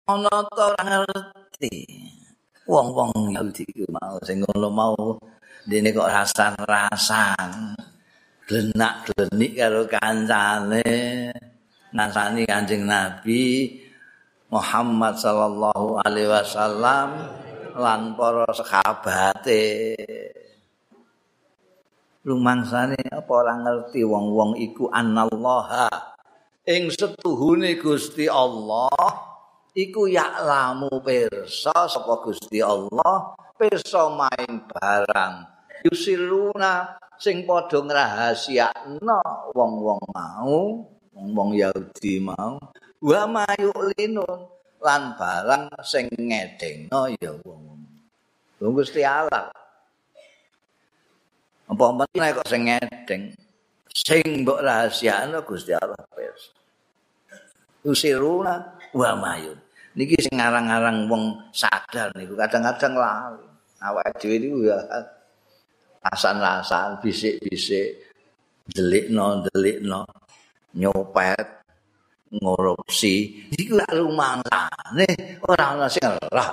Ana 0.10 0.41
ora 0.41 1.06
ngerti? 1.06 1.86
Wong-wong 2.65 3.38
Yahudi 3.38 3.86
mau 3.93 4.17
sing 4.26 4.41
ngono 4.41 4.74
mau 4.74 5.22
dene 5.69 5.93
kok 5.93 6.10
rasan-rasan 6.10 7.78
glenak-glenik 8.49 9.62
karo 9.62 9.85
kancane. 9.85 11.29
Nasani 11.93 12.45
Kanjeng 12.49 12.85
Nabi 12.85 13.77
Muhammad 14.49 15.17
sallallahu 15.17 16.01
alaihi 16.01 16.29
wasallam 16.29 17.29
lan 17.77 18.17
para 18.17 18.49
sahabate. 18.49 19.93
Lumangsane 22.25 22.97
apa 23.09 23.31
ora 23.31 23.53
ngerti 23.57 24.01
wong-wong 24.05 24.57
iku 24.57 24.89
anallaha 24.89 26.17
ing 26.65 26.89
setuhune 26.93 27.77
Gusti 27.77 28.29
Allah 28.29 28.93
iku 29.73 30.05
yaklamu 30.09 30.89
pirsa 31.05 31.85
sapa 31.85 32.21
Gusti 32.21 32.62
Allah? 32.62 33.33
Pirsa 33.57 34.09
main 34.13 34.62
barang. 34.65 35.33
Yusiluna 35.85 36.99
sing 37.19 37.43
padha 37.43 37.84
ngrahasiakno 37.84 39.51
wong-wong 39.51 39.99
mau, 40.15 40.88
wong-wong 41.12 41.51
Yahudi 41.51 42.23
mau, 42.23 42.55
wa 43.03 43.21
mayulinun 43.27 44.47
lan 44.79 45.19
barang 45.19 45.63
sing 45.84 46.08
ngedengno 46.15 47.12
ya 47.19 47.36
wong. 47.43 47.84
Wong 48.63 48.71
Gusti 48.75 49.03
Allah. 49.03 49.51
Apa 51.69 51.86
meneh 51.93 52.32
kok 52.34 52.47
sing 52.47 52.71
ngedeng? 52.71 53.36
Sing 53.91 54.23
mbok 54.47 54.63
rahasiakno 54.63 55.43
Gusti 55.43 55.75
Allah 55.75 55.99
pers. 56.15 56.55
Usiruna 57.84 58.79
wa 58.95 59.12
mayun. 59.19 59.60
Niki 59.99 60.15
sing 60.23 60.39
ngarang-ngarang 60.39 61.12
wong 61.12 61.51
sadar 61.51 62.15
niku 62.15 62.39
kadang-kadang 62.39 62.95
lali. 62.95 63.47
Awake 63.79 64.12
dhewe 64.23 64.36
niku 64.39 64.60
ya 64.71 64.79
rasan-rasan 65.99 67.03
bisik-bisik 67.03 67.88
delikno 68.69 69.43
delikno 69.49 70.05
nyopet 70.77 71.59
ngorupsi. 72.29 73.47
Iku 73.57 73.73
lak 73.77 73.91
rumangsane 73.93 75.07
ora 75.43 75.65
ana 75.73 75.88
sing 75.89 76.05
ora 76.05 76.45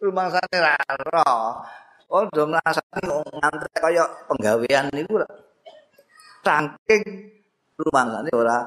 rumangsane 0.00 0.56
ora 0.56 0.74
ora 1.10 1.26
oh 2.10 2.24
do 2.30 2.42
ngrasani 2.48 3.06
ngantek 3.10 3.78
kaya 3.78 4.04
penggawean 4.26 4.86
niku 4.94 5.20
saking 6.40 7.02
rumangsane 7.76 8.30
ora 8.32 8.58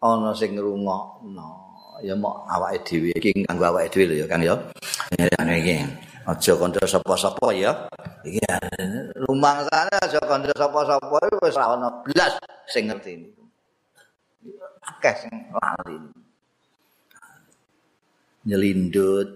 ana 0.00 0.30
sing 0.32 0.54
ngrungokno. 0.54 1.66
Ya 2.04 2.12
mok 2.12 2.44
awake 2.52 2.84
dhewe 2.84 3.08
iki 3.16 3.40
kanggo 3.48 3.72
awake 3.72 3.88
dhewe 3.88 4.04
lho 4.12 4.14
ya 4.20 4.26
Kang 4.28 4.44
ya. 4.44 4.52
Iki 5.16 5.76
aja 6.26 6.52
kanca 6.58 6.82
sapa-sapa 6.82 7.46
ya. 7.54 7.72
Iki 8.26 8.42
rumangsane 9.22 9.94
aja 10.02 10.18
kanca 10.26 10.50
sapa-sapa 10.58 11.16
wis 11.38 11.54
ora 11.54 11.78
ana 11.78 11.88
blas 12.02 12.34
sing 12.66 12.90
ngerti 12.90 13.12
niku. 13.14 13.42
Akeh 14.82 15.14
sing 15.22 15.34
lali. 15.54 15.98
Nyelindut 18.46 19.28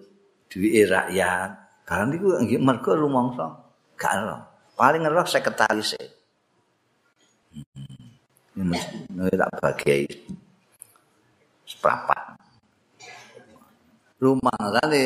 duwe 0.50 0.83
rakyat. 0.90 1.50
Barang 1.87 2.09
niku 2.11 2.26
nggih 2.42 2.59
mergo 2.59 2.98
rumangsa 2.98 3.46
gak 3.94 4.12
ero. 4.18 4.38
Paling 4.74 5.07
ero 5.07 5.22
sekretaris. 5.22 5.94
Hmm. 8.59 8.74
Ini 9.14 9.35
tak 9.38 9.50
bagai 9.62 10.03
seprapat. 11.66 12.35
Rumah 14.20 14.59
sana 14.59 15.00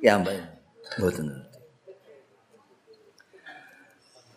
yang 0.00 0.24
baik. 0.24 0.55
Mboten 0.94 1.26
ngerti. 1.26 1.58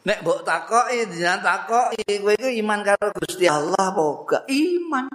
Nek 0.10 0.26
mbok 0.26 0.42
takoki, 0.48 1.06
jenengan 1.12 1.44
takoki, 1.44 2.02
kowe 2.24 2.34
iku 2.34 2.50
iman 2.64 2.80
karo 2.82 3.14
Gusti 3.14 3.46
Allah 3.46 3.94
apa 3.94 4.06
gak 4.26 4.44
iman? 4.50 5.06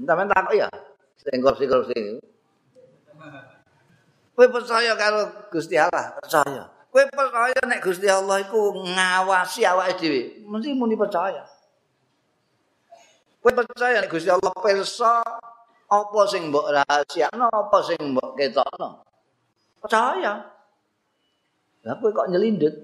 Sampeyan 0.00 0.28
takok 0.32 0.54
ya. 0.56 0.68
Sing 1.20 1.38
kursi-kursi. 1.44 2.18
Kowe 4.32 4.46
percaya 4.48 4.96
karo 4.96 5.46
Gusti 5.52 5.76
Allah? 5.76 6.16
Percaya. 6.16 6.64
Kowe 6.88 7.04
percaya 7.12 7.60
nek 7.68 7.84
Gusti 7.84 8.08
Allah 8.08 8.40
iku 8.40 8.72
ngawasi 8.88 9.68
awake 9.68 10.00
dhewe? 10.00 10.22
Mesti 10.48 10.72
muni 10.72 10.96
percaya. 10.96 11.44
Kowe 13.44 13.52
percaya 13.52 14.00
nek 14.00 14.08
Gusti 14.08 14.32
Allah 14.32 14.50
pirsa 14.64 15.20
apa 15.90 16.20
sing 16.24 16.48
mbok 16.48 16.66
rahasiakno, 16.72 17.46
apa 17.52 17.78
sing 17.84 18.00
mbok 18.16 18.32
ketokno? 18.32 19.09
Percaya. 19.80 20.34
Lah 21.80 21.94
kowe 21.96 22.12
kok 22.12 22.28
nyelindut? 22.28 22.74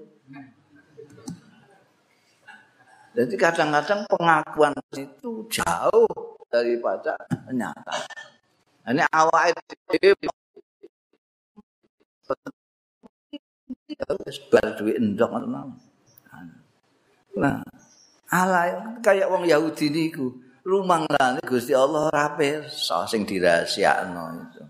Jadi 3.17 3.33
kadang-kadang 3.33 4.05
pengakuan 4.05 4.73
itu 4.93 5.45
jauh 5.49 6.37
daripada 6.53 7.17
nyata. 7.49 7.97
Ini 8.87 9.03
awal 9.09 9.53
itu 9.53 10.13
sebar 14.29 14.77
duit 14.77 15.01
endok 15.01 15.33
Nah, 17.37 17.61
ala 18.33 18.61
kayak 19.01 19.29
wong 19.29 19.45
Yahudi 19.45 19.93
niku, 19.93 20.33
rumang 20.65 21.05
lane 21.05 21.37
Gusti 21.45 21.73
Allah 21.77 22.09
ora 22.09 22.33
pirsa 22.33 23.05
sing 23.05 23.29
dirahasiakno 23.29 24.23
itu. 24.41 24.63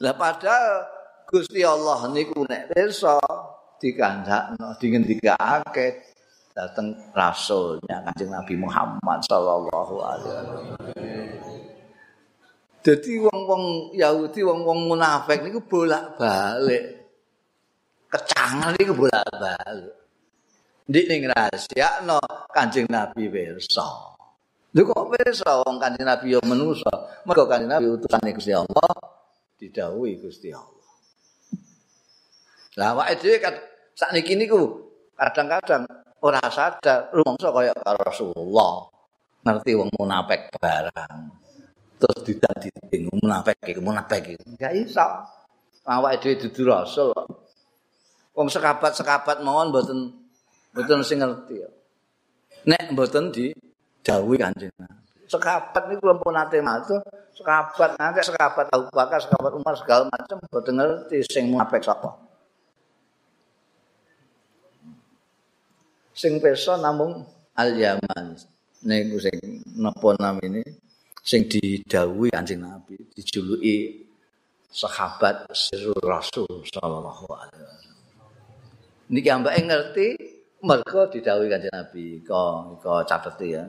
Lah 0.00 0.16
padahal 0.16 0.88
Gusti 1.28 1.60
Allah 1.60 2.08
niku 2.08 2.48
nek 2.48 2.72
pirsa 2.72 3.20
dikandakno 3.76 4.72
dingendikake 4.80 6.08
dateng 6.56 6.96
rasulnya 7.12 8.00
Kanjeng 8.08 8.32
Nabi 8.32 8.54
Muhammad 8.56 9.20
sallallahu 9.28 9.94
alaihi 10.00 10.28
wasallam. 10.32 10.64
Dadi 12.80 13.12
wong-wong 13.20 13.92
Yahudi, 13.92 14.40
wong-wong 14.40 14.88
munafik 14.88 15.44
niku 15.44 15.60
bolak-balik. 15.68 17.12
Kecangan 18.08 18.72
niku 18.80 18.96
bolak-balik. 18.96 19.94
Ndik 20.88 21.06
ning 21.12 21.28
rahasiakno 21.28 22.18
Kanjeng 22.48 22.88
Nabi 22.88 23.28
pirsa. 23.28 23.84
Lho 24.72 24.80
kok 24.88 25.12
pirsa 25.12 25.60
wong 25.60 25.76
Kanjeng 25.76 26.08
Nabi 26.08 26.32
yo 26.32 26.40
manusa? 26.40 26.88
Mergo 27.28 27.44
Kanjeng 27.44 27.68
Nabi 27.68 27.86
utusane 27.92 28.32
Gusti 28.32 28.56
Allah 28.56 29.19
didhawuhi 29.60 30.16
Gusti 30.18 30.48
Allah. 30.50 30.88
Lah 32.80 32.96
awake 32.96 33.20
dhewe 33.20 33.36
sakniki 33.92 34.40
niku 34.40 34.88
kadang-kadang 35.12 35.84
ora 36.24 36.40
sadar 36.48 37.12
rumangsa 37.12 37.52
kaya 37.52 37.76
Rasulullah. 38.00 38.88
Ngerti 39.40 39.72
wong 39.76 39.88
munafik 39.96 40.52
barang. 40.56 41.20
Terus 42.00 42.18
didadi 42.24 42.68
bingung 42.88 43.20
munafik 43.20 43.56
iki 43.60 43.80
munafik 43.80 44.24
iki. 44.32 44.44
Enggak 44.56 44.72
iso. 44.80 45.06
Awake 45.84 46.16
dhewe 46.24 46.34
dudu 46.48 46.72
rasul. 46.72 47.12
Wong 48.32 48.48
sekabat-sekabat 48.48 49.44
mawon 49.44 49.68
mboten 49.68 50.20
Mboten 50.70 51.02
sing 51.02 51.18
ngerti. 51.18 51.66
Nek 52.70 52.94
mboten 52.94 53.34
di 53.34 53.50
dawuh 54.06 54.38
Kanjeng 54.38 54.70
Nabi. 54.78 54.99
Sekabat 55.30 55.86
niku 55.86 56.10
lempun 56.10 56.34
nate 56.34 56.58
matur, 56.58 56.98
sekabat 57.38 57.94
nate 58.02 58.18
sekabat 58.26 58.66
Abu 58.74 58.90
Bakar, 58.90 59.22
sekabat 59.22 59.54
Umar 59.54 59.78
segala 59.78 60.10
macam 60.10 60.42
mboten 60.42 60.74
ngerti 60.74 61.22
sing 61.22 61.54
munafik 61.54 61.86
sapa. 61.86 62.18
Sing 66.10 66.42
pirsa 66.42 66.82
namung 66.82 67.22
Al-Yaman. 67.54 68.34
Niku 68.82 69.22
sing 69.22 69.62
napa 69.78 70.18
namine 70.18 70.66
sing 71.22 71.46
didhawuhi 71.46 72.34
Kanjeng 72.34 72.66
Nabi, 72.66 72.98
dijuluki 73.14 74.02
sahabat 74.66 75.46
Sirul 75.54 76.02
Rasul 76.02 76.66
sallallahu 76.66 77.30
alaihi 77.30 77.62
wasallam. 77.62 78.02
Niki 79.14 79.30
ambake 79.30 79.62
ngerti 79.62 80.06
mergo 80.66 81.06
didhawuhi 81.06 81.54
Kanjeng 81.54 81.70
Nabi 81.70 82.18
kok 82.26 82.82
kok 82.82 83.06
ya. 83.46 83.62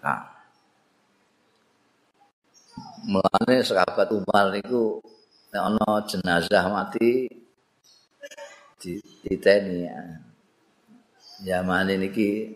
Nah. 0.00 0.37
Mulane 3.08 3.64
sahabat 3.64 4.08
Umar 4.12 4.52
niku 4.52 5.00
nek 5.48 5.62
ana 5.64 5.88
jenazah 6.04 6.64
mati 6.68 7.28
di 8.78 9.00
diteni 9.24 9.88
ya. 9.88 10.00
Zaman 11.38 11.88
niki 11.94 12.52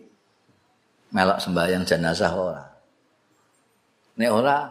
melok 1.13 1.39
sembahyang 1.39 1.83
jenazah 1.87 2.31
ora. 2.33 2.63
Nek 4.19 4.29
ora 4.29 4.69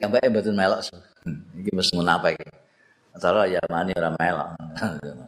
baik 0.00 0.32
mboten 0.32 0.56
melok. 0.56 0.80
Iki 1.60 1.70
mesti 1.76 1.92
munafik. 1.94 2.40
Antara 3.12 3.44
ya 3.46 3.60
mani 3.68 3.92
ora 3.92 4.10
melok. 4.16 4.48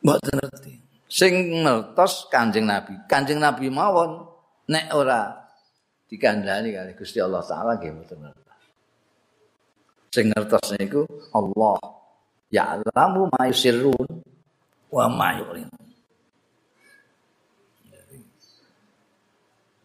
Mboten 0.00 0.32
ngerti. 0.40 0.72
Sing 1.10 1.60
ngertos 1.66 2.30
Kanjeng 2.32 2.64
Nabi. 2.64 2.96
Kanjeng 3.04 3.36
Nabi 3.42 3.68
mawon 3.68 4.24
nek 4.70 4.94
ora 4.96 5.49
dikandani 6.10 6.74
kali 6.74 6.92
Gusti 6.98 7.22
Allah 7.22 7.38
taala 7.46 7.78
nggih 7.78 7.94
mboten. 7.94 8.26
Sing 10.10 10.26
ngertos 10.34 10.74
niku 10.74 11.06
Allah. 11.30 11.78
Ya'lamu 12.50 13.30
ma 13.30 13.46
yusirrun 13.46 14.26
wa 14.90 15.06
ma 15.06 15.38
yu'lin. 15.38 15.70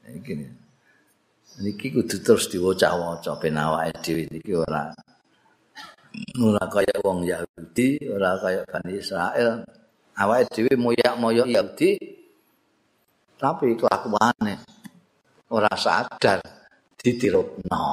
Iki 0.06 0.34
niki 1.62 1.88
kudu 1.94 2.18
terus 2.26 2.50
diwaca-waca 2.50 3.38
ben 3.38 3.56
awake 3.56 4.02
dhewe 4.02 4.28
iki 4.28 4.54
ora 4.58 4.92
ora 6.42 6.64
kaya 6.68 6.96
wong 7.06 7.24
Yahudi, 7.24 8.10
ora 8.12 8.36
kaya 8.42 8.66
Bani 8.68 8.92
Israel, 8.98 9.64
awake 10.20 10.52
dhewe 10.52 10.74
moyak-moyok 10.76 11.48
Yahudi 11.48 11.92
tapi 13.36 13.76
kelakuane 13.76 14.58
ora 15.52 15.72
sadar 15.78 16.42
ditirupno 16.98 17.86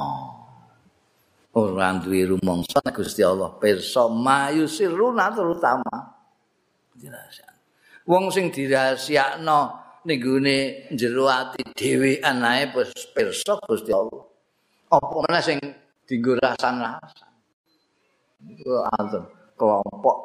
ora 1.53 1.93
duwe 2.01 2.25
rumangsa 2.33 2.81
Gusti 2.89 3.21
Allah 3.21 3.53
pirsa 3.61 4.09
mayu 4.09 4.65
siruna 4.65 5.29
terutama. 5.29 6.17
Dirahasiakno 6.97 7.61
wong 8.09 8.33
sing 8.33 8.49
dirahasiakno 8.49 9.59
ning 10.03 10.19
gone 10.19 10.57
jero 10.97 11.29
ati 11.29 11.61
dhewean 11.77 12.41
ae 12.41 12.73
pirsa 13.13 13.61
Gusti 13.69 13.93
Allah. 13.93 14.23
Apa 14.89 15.15
meneh 15.25 15.41
sing 15.41 15.57
dienggo 16.05 16.37
rasan-rasan 16.37 17.33
iku 18.43 18.75
kelompok 19.55 20.17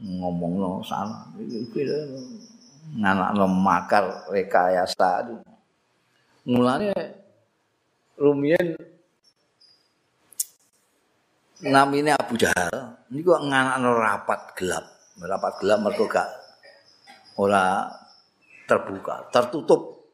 ngomongno 0.00 0.84
salah. 0.84 1.28
Iki 1.40 1.82
nganakno 3.00 3.46
makar 3.48 4.26
rekayasa 4.28 5.28
mulane 6.50 6.90
rumiyin 8.18 8.74
namine 11.62 12.10
Abu 12.18 12.34
Jahal 12.34 12.98
niku 13.14 13.38
nganakno 13.38 13.94
rapat 13.94 14.58
gelap 14.58 14.84
rapat 15.22 15.52
gelap 15.62 15.78
mergo 15.78 16.10
gak 16.10 16.26
ora 17.38 17.86
terbuka 18.66 19.30
tertutup 19.30 20.10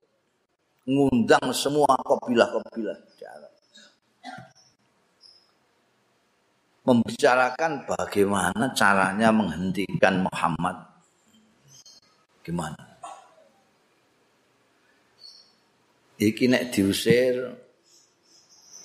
ngundang 0.84 1.48
semua 1.56 1.96
kabilah-kabilah 2.04 3.06
membicarakan 6.86 7.82
bagaimana 7.82 8.70
caranya 8.70 9.34
menghentikan 9.34 10.22
Muhammad. 10.22 10.86
Gimana? 12.46 12.95
Iki 16.16 16.48
nek 16.48 16.72
diusir 16.72 17.52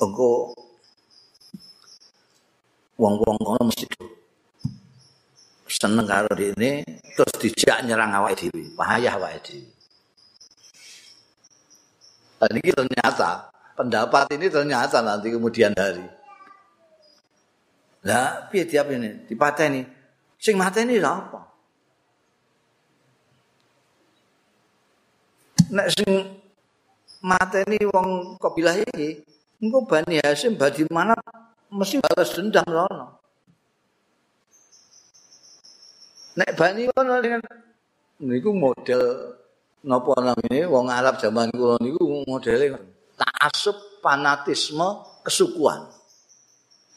engko 0.04 0.52
wong-wong 3.00 3.38
kono 3.40 3.62
mesti 3.72 3.88
seneng 5.72 6.06
karo 6.06 6.30
dene 6.36 6.84
terus 7.16 7.34
dijak 7.40 7.88
nyerang 7.88 8.12
awake 8.14 8.46
dhewe, 8.46 8.76
bahaya 8.76 9.16
awake 9.16 9.40
dhewe. 9.48 9.72
Dan 12.42 12.52
ini 12.60 12.72
ternyata 12.76 13.48
pendapat 13.80 14.26
ini 14.36 14.52
ternyata 14.52 15.00
nanti 15.00 15.30
kemudian 15.30 15.72
hari 15.78 16.04
Lah 18.02 18.50
piye 18.50 18.66
tiap 18.66 18.90
ini 18.90 19.30
dipateni? 19.30 19.86
Sing 20.42 20.58
mateni 20.58 20.98
lha 20.98 21.12
apa? 21.22 21.42
Nek 25.70 25.88
sing 25.94 26.10
mateni 27.22 27.80
wong 27.88 28.36
kabilah 28.42 28.76
iki, 28.82 29.22
engko 29.62 29.86
Bani 29.86 30.20
Hasyim 30.22 30.58
badi 30.58 30.84
mana 30.90 31.16
mesti 31.72 32.02
balas 32.02 32.34
dendam 32.36 32.66
rono. 32.68 33.08
Nek 36.36 36.52
Bani 36.58 36.90
kono 36.92 37.22
dengan 37.22 37.42
niku 38.22 38.52
model 38.54 39.02
napa 39.86 40.14
namine 40.22 40.70
wong 40.70 40.90
Arab 40.90 41.18
zaman 41.18 41.50
kula 41.54 41.82
niku 41.82 42.26
modele 42.30 42.78
ta'assub 43.18 44.02
fanatisme 44.02 44.86
kesukuan. 45.26 46.02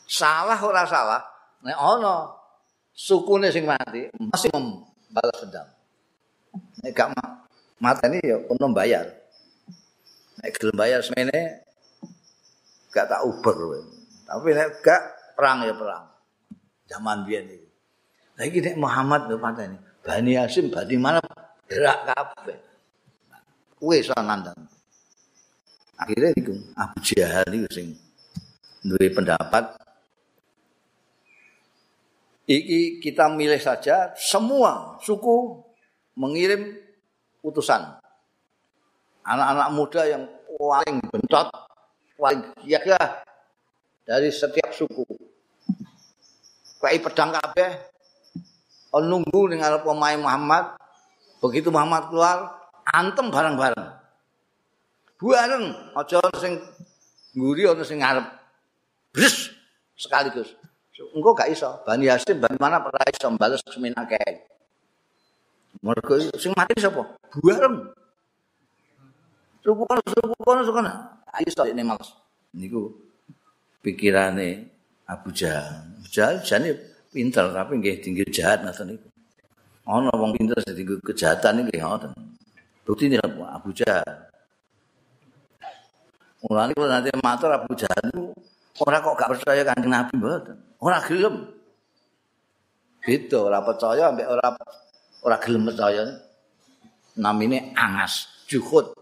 salah 0.05 0.61
ora 0.61 0.85
salah 0.85 1.23
nek 1.65 1.77
ana 1.77 2.29
sukune 2.93 3.49
sing 3.49 3.65
mati 3.65 4.07
masih 4.21 4.53
membalas 4.53 5.39
dendam 5.43 5.67
nek 6.85 6.93
gak 6.93 7.09
mateni 7.81 8.21
ya 8.21 8.37
ono 8.53 8.67
bayar 8.71 9.09
nek 10.41 10.51
gelem 10.59 10.77
bayar 10.79 11.01
semene 11.05 11.67
gak 12.95 13.11
tak 13.11 13.23
uber 13.27 13.85
tapi 14.25 14.49
nek 14.57 14.81
gak 14.81 15.03
perang 15.35 15.67
ya 15.67 15.75
perang. 15.75 16.05
Zaman 16.85 17.27
biyen 17.27 17.49
iki. 17.51 17.69
Lagi 18.39 18.59
nek 18.63 18.77
Muhammad 18.79 19.31
lho 19.31 19.39
pateni 19.39 19.79
Bani 20.05 20.33
Hasim 20.37 20.69
bani 20.69 20.97
mana 21.01 21.23
gerak 21.71 22.07
kabeh. 22.07 22.59
Kuwe 23.79 24.01
sanandan 24.05 24.57
akhirnya 25.99 26.31
itu 26.35 26.55
Abu 26.75 26.99
Jahal 27.01 27.49
itu 27.55 27.69
sing 27.71 27.89
duwe 28.85 29.09
pendapat 29.15 29.79
iki 32.45 33.01
kita 33.01 33.31
milih 33.33 33.59
saja 33.63 34.13
semua 34.19 35.01
suku 35.01 35.65
mengirim 36.19 36.77
utusan 37.41 38.04
anak-anak 39.25 39.69
muda 39.73 40.03
yang 40.05 40.23
paling 40.55 40.97
bentot 41.11 41.49
paling 42.15 42.41
gagah 42.63 43.25
dari 44.05 44.29
setiap 44.31 44.71
suku. 44.71 45.05
Kayak 46.79 47.09
pedang 47.09 47.33
kabeh 47.33 47.71
nunggu 48.95 49.51
dengan 49.51 49.81
pemain 49.83 50.21
Muhammad 50.21 50.77
begitu 51.41 51.73
Muhammad 51.73 52.13
keluar 52.13 52.53
antem 52.87 53.33
bareng-bareng. 53.33 53.89
Bareng 55.19 55.65
aja 55.97 56.21
sing 56.37 56.61
nguri 57.33 57.65
ana 57.65 57.83
sing 57.83 58.05
ngarep. 58.05 58.29
Bres 59.11 59.51
sekaligus. 59.97 60.53
Engko 60.95 61.35
gak 61.35 61.51
iso. 61.51 61.83
Bani 61.83 62.07
Hasim 62.07 62.39
Bani 62.39 62.55
mana 62.61 62.79
ora 62.79 63.03
iso 63.11 63.27
bales 63.35 63.65
seminake 63.67 64.21
mergo 65.83 66.17
sing 66.39 66.55
mati 66.55 66.77
sapa? 66.79 67.19
Bareng 67.41 68.04
suku 69.65 69.83
kono 69.89 70.01
suku 70.05 70.35
kono 70.45 70.61
suku 70.61 70.77
kono 70.77 70.93
ayo 71.33 71.49
iso 71.49 71.65
ini 71.65 71.81
males 71.81 72.13
niku 72.53 72.93
pikirane 73.81 74.69
Abu 75.09 75.33
Jahal 75.33 75.89
Abu 75.97 76.07
Jahal 76.13 76.45
jane 76.45 76.77
pinter 77.09 77.49
tapi 77.49 77.81
nggih 77.81 78.05
tinggi 78.05 78.29
jahat 78.29 78.61
ngoten 78.61 78.93
niku 78.93 79.09
ana 79.89 80.13
wong 80.13 80.37
pinter 80.37 80.61
sing 80.61 80.77
tinggi 80.77 81.01
kejahatan 81.01 81.65
nggih 81.65 81.81
ngoten 81.81 82.13
bukti 82.85 83.09
ini 83.09 83.17
Abu 83.25 83.73
Jahal 83.73 84.29
Mulane 86.45 86.77
kalau 86.77 86.89
nanti 86.93 87.09
matur 87.25 87.49
Abu 87.57 87.73
Jahal 87.73 88.05
ora 88.85 89.01
kok 89.01 89.17
gak 89.17 89.31
percaya 89.33 89.65
kanjeng 89.65 89.89
Nabi 89.89 90.13
mboten. 90.21 90.57
ora 90.85 91.01
gelem. 91.01 91.49
Beda 93.01 93.39
ora 93.41 93.65
percaya 93.65 94.13
ambek 94.13 94.29
ora 94.29 94.53
ora 95.25 95.37
gelem 95.41 95.65
percaya. 95.73 96.05
Namine 97.17 97.73
angas, 97.73 98.29
juhud. 98.45 98.93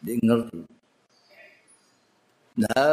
Ngerti. 0.00 0.60
Nah, 2.60 2.92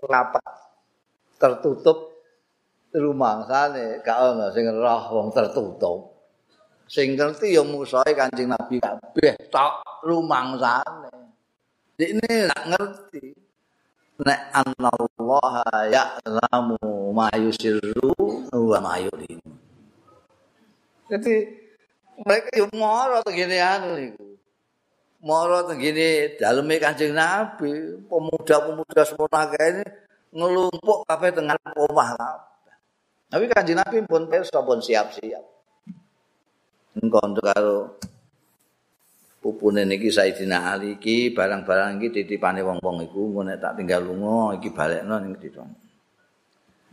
rapat 0.00 0.50
tertutup 1.40 2.10
rumah 2.90 3.46
sana 3.46 4.02
gak 4.02 4.18
ono 4.18 4.50
sing 4.50 4.66
roh 4.66 5.02
wong 5.14 5.28
tertutup 5.30 6.10
sing 6.90 7.14
ngerti 7.14 7.54
ya 7.54 7.62
musae 7.62 8.10
Kanjeng 8.18 8.50
Nabi 8.50 8.82
kabeh 8.82 9.46
tok 9.46 10.02
rumangsane 10.02 11.14
ini 12.00 12.50
gak 12.50 12.62
ngerti 12.66 13.50
nek 14.20 14.40
Allah 14.52 15.64
ya'lamu 15.88 16.76
ma 17.16 17.32
yusirru 17.40 18.12
wa 18.52 18.78
ma 18.84 19.00
yu'lin. 19.00 19.40
Jadi 21.08 21.34
mereka 22.20 22.50
yo 22.52 22.68
moro 22.76 23.24
begini 23.24 23.56
anu 23.56 23.96
niku. 23.96 24.29
Moro 25.20 25.68
begini 25.68 26.32
daleme 26.40 26.80
Kanjeng 26.80 27.12
Nabi, 27.12 28.00
pemuda-pemuda 28.08 29.04
semua 29.04 29.28
ini 29.52 29.84
ngelumpuk 30.32 31.04
kabeh 31.04 31.28
tengah 31.36 31.60
omah 31.76 32.16
Tapi 33.28 33.44
Kanjeng 33.52 33.84
Nabi 33.84 34.00
pun 34.08 34.24
pirsa 34.32 34.64
pun 34.64 34.80
siap-siap. 34.80 35.44
Engko 37.04 37.20
karo 37.36 38.00
pupune 39.44 39.84
niki 39.84 40.08
Sayyidina 40.08 40.72
Ali 40.72 40.96
iki 40.96 41.36
barang-barang 41.36 42.00
iki 42.00 42.08
titipane 42.24 42.64
wong-wong 42.64 43.04
iku 43.04 43.20
engko 43.28 43.40
nek 43.44 43.60
tak 43.60 43.76
tinggal 43.76 44.00
lunga 44.00 44.56
iki 44.56 44.72
balekno 44.72 45.20
ning 45.20 45.36
dito. 45.36 45.64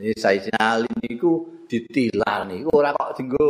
Ini 0.03 0.11
Sayyidina 0.11 0.59
Ali 0.59 0.91
niku 0.99 1.63
ditilar 1.63 2.43
niku 2.43 2.75
ora 2.75 2.91
kok 2.91 3.15
dinggo 3.15 3.47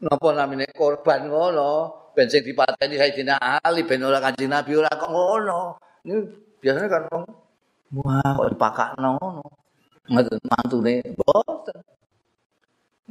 napa 0.00 0.28
namine 0.32 0.66
korban 0.72 1.28
ngono 1.28 2.01
ben 2.12 2.28
sing 2.28 2.44
dipateni 2.44 3.00
Sayyidina 3.00 3.60
Ali 3.64 3.82
ben 3.88 4.04
ora 4.04 4.20
Kanjeng 4.20 4.52
Nabi 4.52 4.72
ora 4.76 4.92
kok 4.92 5.10
ngono. 5.10 5.80
Ini 6.04 6.14
biasanya 6.60 6.88
kan 6.88 7.02
wong 7.08 7.24
wah 8.00 8.30
kok 8.36 8.48
dipakakno 8.52 9.08
ngono. 9.16 9.44
Ngoten 10.12 10.38
mantune 10.46 10.94
boten. 11.16 11.78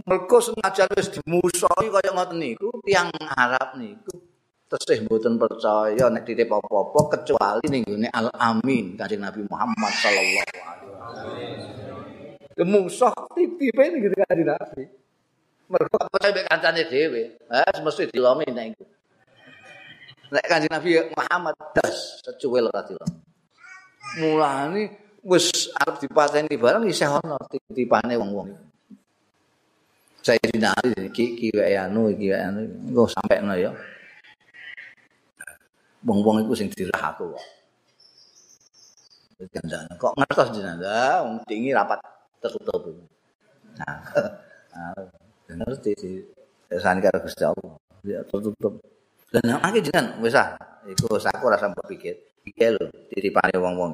Mergo 0.01 0.37
senajan 0.41 0.89
wis 0.97 1.13
dimusuhi 1.13 1.87
kaya 1.93 2.09
ngoten 2.15 2.41
niku, 2.41 2.73
tiyang 2.81 3.13
Arab 3.37 3.77
niku 3.77 4.31
tesih 4.71 5.03
mboten 5.03 5.35
percaya 5.35 6.07
nek 6.07 6.23
titip 6.23 6.47
apa-apa 6.47 7.19
kecuali 7.19 7.67
ning 7.67 7.83
gone 7.83 8.07
Al-Amin 8.07 8.95
Kanjeng 8.95 9.19
Nabi 9.19 9.43
Muhammad 9.43 9.91
sallallahu 9.99 10.47
alaihi 10.47 10.63
wasallam. 10.63 11.99
Kemusuh 12.55 13.11
titipe 13.35 13.83
ning 13.91 13.99
gone 13.99 14.17
Kanjeng 14.23 14.47
Nabi. 14.47 14.83
Mergo 15.71 15.97
percaya 16.11 16.35
mek 16.35 16.47
kancane 16.51 16.83
dhewe, 16.91 17.21
ha 17.47 17.63
mesti 17.79 18.11
dilomi 18.11 18.43
nek 18.51 18.75
iku. 18.75 18.85
Nek 20.31 20.45
Kanjeng 20.47 20.71
Nabi 20.71 20.99
Muhammad 21.15 21.55
das 21.75 22.19
secuwil 22.23 22.67
ora 22.67 22.83
dilomi. 22.83 23.19
Mulane 24.19 24.83
wis 25.21 25.69
arep 25.77 26.01
dipateni 26.01 26.57
barang 26.57 26.83
isih 26.89 27.05
ana 27.07 27.37
titipane 27.45 28.17
wong-wong 28.17 28.49
saya 30.21 30.41
dinali 30.49 30.93
iki 31.09 31.37
iki 31.37 31.47
wae 31.53 31.77
anu 31.77 32.09
iki 32.09 32.33
wae 32.33 32.41
anu 32.41 32.61
engko 32.65 33.05
sampeno 33.05 33.53
ya 33.53 33.69
wong-wong 36.05 36.45
iku 36.45 36.53
sing 36.57 36.69
dirah 36.73 37.13
aku 37.13 37.33
kok 37.33 37.45
Gandana. 39.49 39.93
kok 39.97 40.13
ngertos 40.13 40.49
jenazah 40.53 41.25
wong 41.25 41.41
dingi 41.49 41.73
rapat 41.73 41.97
tertutup 42.41 42.81
nah 43.77 43.97
ngerti 45.55 45.91
sih. 45.97 46.15
Sani 46.79 47.03
karo 47.03 47.19
Gusti 47.23 47.43
Allah. 47.43 47.75
Ya 48.07 48.23
tertutup. 48.23 48.79
Yang 49.31 49.59
akhir 49.63 49.81
jenengan 49.87 50.07
wis 50.23 50.35
ah 50.35 50.55
iku 50.87 51.15
aku 51.15 51.45
rasa 51.47 51.71
mbok 51.71 51.87
pikir. 51.91 52.15
Iki 52.47 52.65
lho 52.73 52.85
titipane 53.11 53.55
wong-wong 53.59 53.91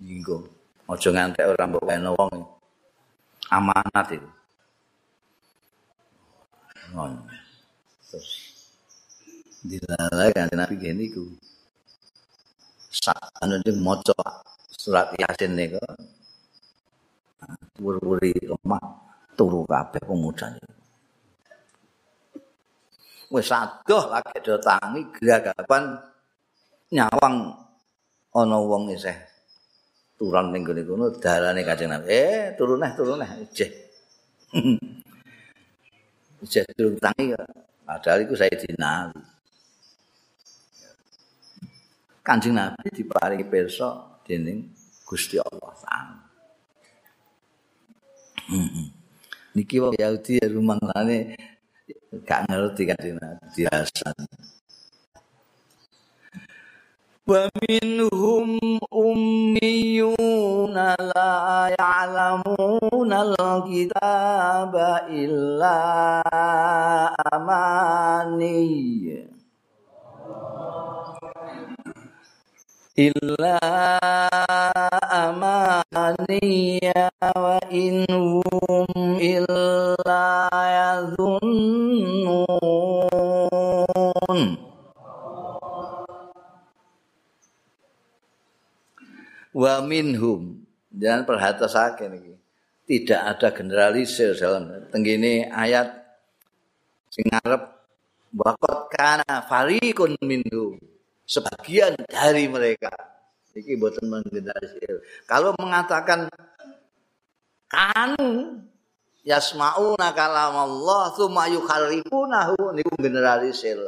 iki. 0.00 0.20
Nggo 0.20 0.38
aja 0.86 1.08
ngantek 1.12 1.44
ora 1.48 1.64
mbok 1.68 1.84
kene 1.88 2.10
wong 2.12 2.32
amanat 3.52 4.06
itu 4.16 4.28
ngono. 6.92 7.20
Terus 8.06 8.30
dilalai 9.66 10.30
kan 10.32 10.50
Nabi 10.54 10.74
gini 10.78 11.10
ku. 11.10 11.24
Saat 12.90 13.32
anu 13.44 13.60
maca 13.80 14.16
surat 14.72 15.12
Yasin 15.20 15.52
niku. 15.56 15.80
Wuri-wuri 17.76 18.32
omah 18.48 19.05
turu 19.36 19.62
kabeh 19.68 20.00
pemuda 20.00 20.50
niku. 20.56 20.72
Wis 23.26 23.50
adoh 23.52 24.08
lagi 24.08 24.38
do 24.40 24.56
tangi 24.62 25.02
geragapan 25.18 25.98
nyawang 26.94 27.36
ana 28.32 28.56
wong 28.62 28.94
isih 28.94 29.18
turun 30.16 30.54
ning 30.54 30.64
gone 30.64 30.82
kono 30.86 31.12
dalane 31.20 31.60
Kanjeng 31.60 31.92
Nabi. 31.92 32.08
Eh, 32.08 32.44
turun 32.58 32.80
neh, 32.80 32.90
turun 32.96 33.20
neh, 33.20 33.30
jeh. 33.52 33.70
Ijazah 36.40 36.72
durung 36.76 36.96
tangi 36.96 37.34
ya. 37.34 37.42
Padahal 37.86 38.24
itu 38.24 38.34
saya 38.34 38.54
dinali. 38.56 39.20
Kanjeng 42.24 42.54
Nabi 42.58 42.90
diparingi 42.90 43.46
pirsa 43.46 44.18
dening 44.26 44.70
Gusti 45.06 45.38
Allah 45.38 45.72
Taala. 45.78 46.18
Hmm. 48.46 48.95
niki 49.56 49.80
wong 49.80 49.96
Yahudi 49.96 50.36
ya 50.36 50.52
rumah 50.52 50.76
lane 50.92 51.32
gak 52.28 52.44
ngerti 52.44 52.82
kan 52.84 53.00
biasa 53.56 54.12
wa 57.26 57.42
minhum 57.64 58.60
ummiyuna 58.92 60.92
la 60.94 61.32
ya'lamuna 61.74 63.16
al-kitaba 63.26 65.10
illa 65.10 65.78
amani 67.32 68.60
illa 72.94 73.58
amani 75.10 76.75
minhum 89.96 90.60
jangan 90.92 91.24
perhatasake 91.24 92.04
niki. 92.12 92.36
Tidak 92.86 93.18
ada 93.18 93.50
generalisir 93.50 94.36
dalam 94.36 94.86
tenggine 94.92 95.50
ayat 95.50 95.90
sing 97.10 97.26
ngarep 97.26 97.66
waqad 98.36 98.78
kana 98.92 99.42
fariqun 99.48 100.14
sebagian 101.26 101.98
dari 102.06 102.46
mereka 102.46 102.92
iki 103.56 103.74
boten 103.80 104.06
menggeneralisir. 104.06 105.02
Kalau 105.24 105.56
mengatakan 105.58 106.28
kanu 107.66 108.62
yasmauna 109.26 110.14
kalam 110.14 110.54
Allah 110.54 111.10
tsumma 111.10 111.50
yukharifunahu 111.50 112.76
niku 112.76 112.94
generalisir. 113.00 113.80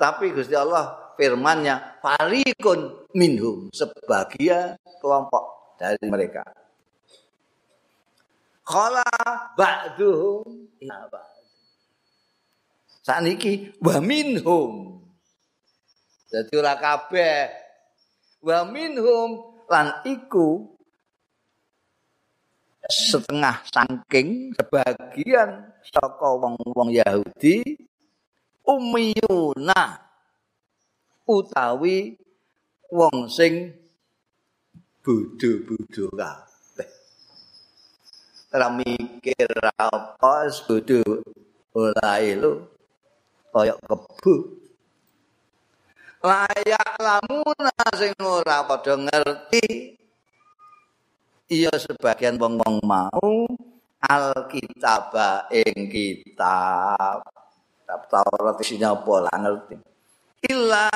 Tapi 0.00 0.32
Gusti 0.32 0.56
Allah 0.56 1.12
firman-Nya 1.20 2.00
fariqun 2.00 3.12
minhum 3.12 3.68
sebagian 3.68 4.80
kelompok 4.96 5.76
dari 5.76 6.00
mereka. 6.08 6.40
Kala 8.64 9.04
ba'duhum 9.52 10.48
ila 10.80 11.04
ba'd. 11.12 11.28
Saniki 13.04 13.76
wa 13.84 14.00
minhum. 14.00 15.04
Dadi 16.32 16.52
ora 16.56 16.80
kabeh. 16.80 17.52
Wa 18.40 18.64
minhum 18.64 19.60
lan 19.68 20.00
iku 20.08 20.64
setengah 22.88 23.60
saking 23.68 24.56
sebagian 24.56 25.76
saka 25.84 26.28
wong-wong 26.40 26.88
Yahudi 26.88 27.89
umiyuna 28.70 29.98
utawi 31.26 32.14
wong 32.90 33.26
sing 33.26 33.74
bodho-bodho 35.02 36.06
kabeh. 36.14 36.90
Ora 38.54 38.68
mikir 38.70 39.50
apa 39.74 40.46
bodho 40.66 41.02
ora 41.74 42.22
elu 42.22 42.62
kaya 43.50 43.74
kebu. 43.78 44.34
Layak 46.20 46.90
lamuna 47.00 47.80
sing 47.96 48.12
ora 48.20 48.62
padha 48.68 48.94
ngerti 48.94 49.96
iya 51.50 51.72
sebagian 51.74 52.36
wong-wong 52.36 52.84
mau 52.84 53.48
alkitab 54.04 55.16
ing 55.48 55.88
kitab 55.88 57.39
kitab 57.90 58.06
Taurat 58.06 58.54
isinya 58.62 58.94
apa 58.94 59.14
lah 59.26 59.34
ngerti. 59.34 59.74
Illa 60.46 60.86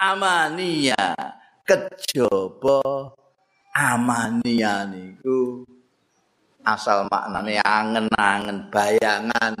amania 0.00 1.12
kejaba 1.68 3.12
amania 3.76 4.88
niku. 4.88 5.68
Asal 6.64 7.12
maknane 7.12 7.60
angen-angen 7.60 8.72
bayangan 8.72 9.52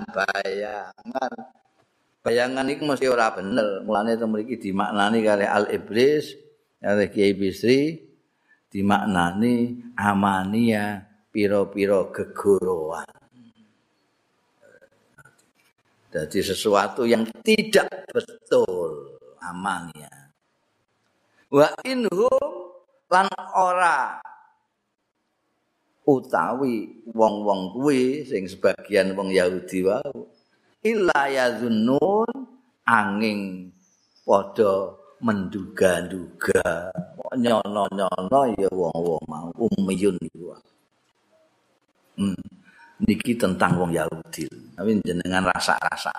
bayangan. 2.24 2.64
Iku 2.72 2.82
mesti 2.88 3.12
ora 3.12 3.28
bener. 3.36 3.84
Mulane 3.84 4.16
to 4.16 4.24
mriki 4.24 4.56
dimaknani 4.56 5.20
kali 5.20 5.44
al 5.44 5.68
iblis 5.68 6.32
kali 6.80 7.12
kiai 7.12 7.36
bisri 7.36 8.00
dimaknani 8.72 9.84
amania 10.00 11.04
piro-piro 11.28 12.08
gegorowan. 12.08 13.21
Jadi 16.12 16.38
sesuatu 16.44 17.08
yang 17.08 17.24
tidak 17.40 17.88
betul 18.12 19.16
amania. 19.40 20.12
Wa 21.48 21.72
inhum 21.88 22.52
lan 23.08 23.28
ora 23.56 24.20
utawi 26.04 27.04
wong-wong 27.08 27.72
kuwi 27.72 28.28
sing 28.28 28.44
sebagian 28.44 29.16
wong 29.16 29.32
Yahudi 29.32 29.86
wau 29.86 30.28
illa 30.84 31.30
yazunnun 31.30 32.28
angin 32.84 33.70
padha 34.26 34.98
menduga-duga 35.22 36.90
nyono-nyono 37.38 38.40
ya 38.58 38.68
wong-wong 38.68 39.22
mau 39.30 39.48
umiyun 39.56 40.18
iku. 40.20 40.52
Hmm. 42.18 42.44
Niki 43.02 43.34
tentang 43.38 43.80
wong 43.80 43.94
Yahudi. 43.94 44.46
Tapi 44.72 44.90
jenengan 45.04 45.44
rasa-rasa. 45.48 46.12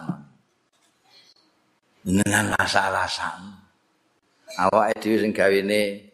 Jenengan 2.06 2.54
rasa-rasa. 2.54 3.42
Awak 4.54 5.02
dhewe 5.02 5.18
sing 5.18 5.34
gawene 5.34 6.14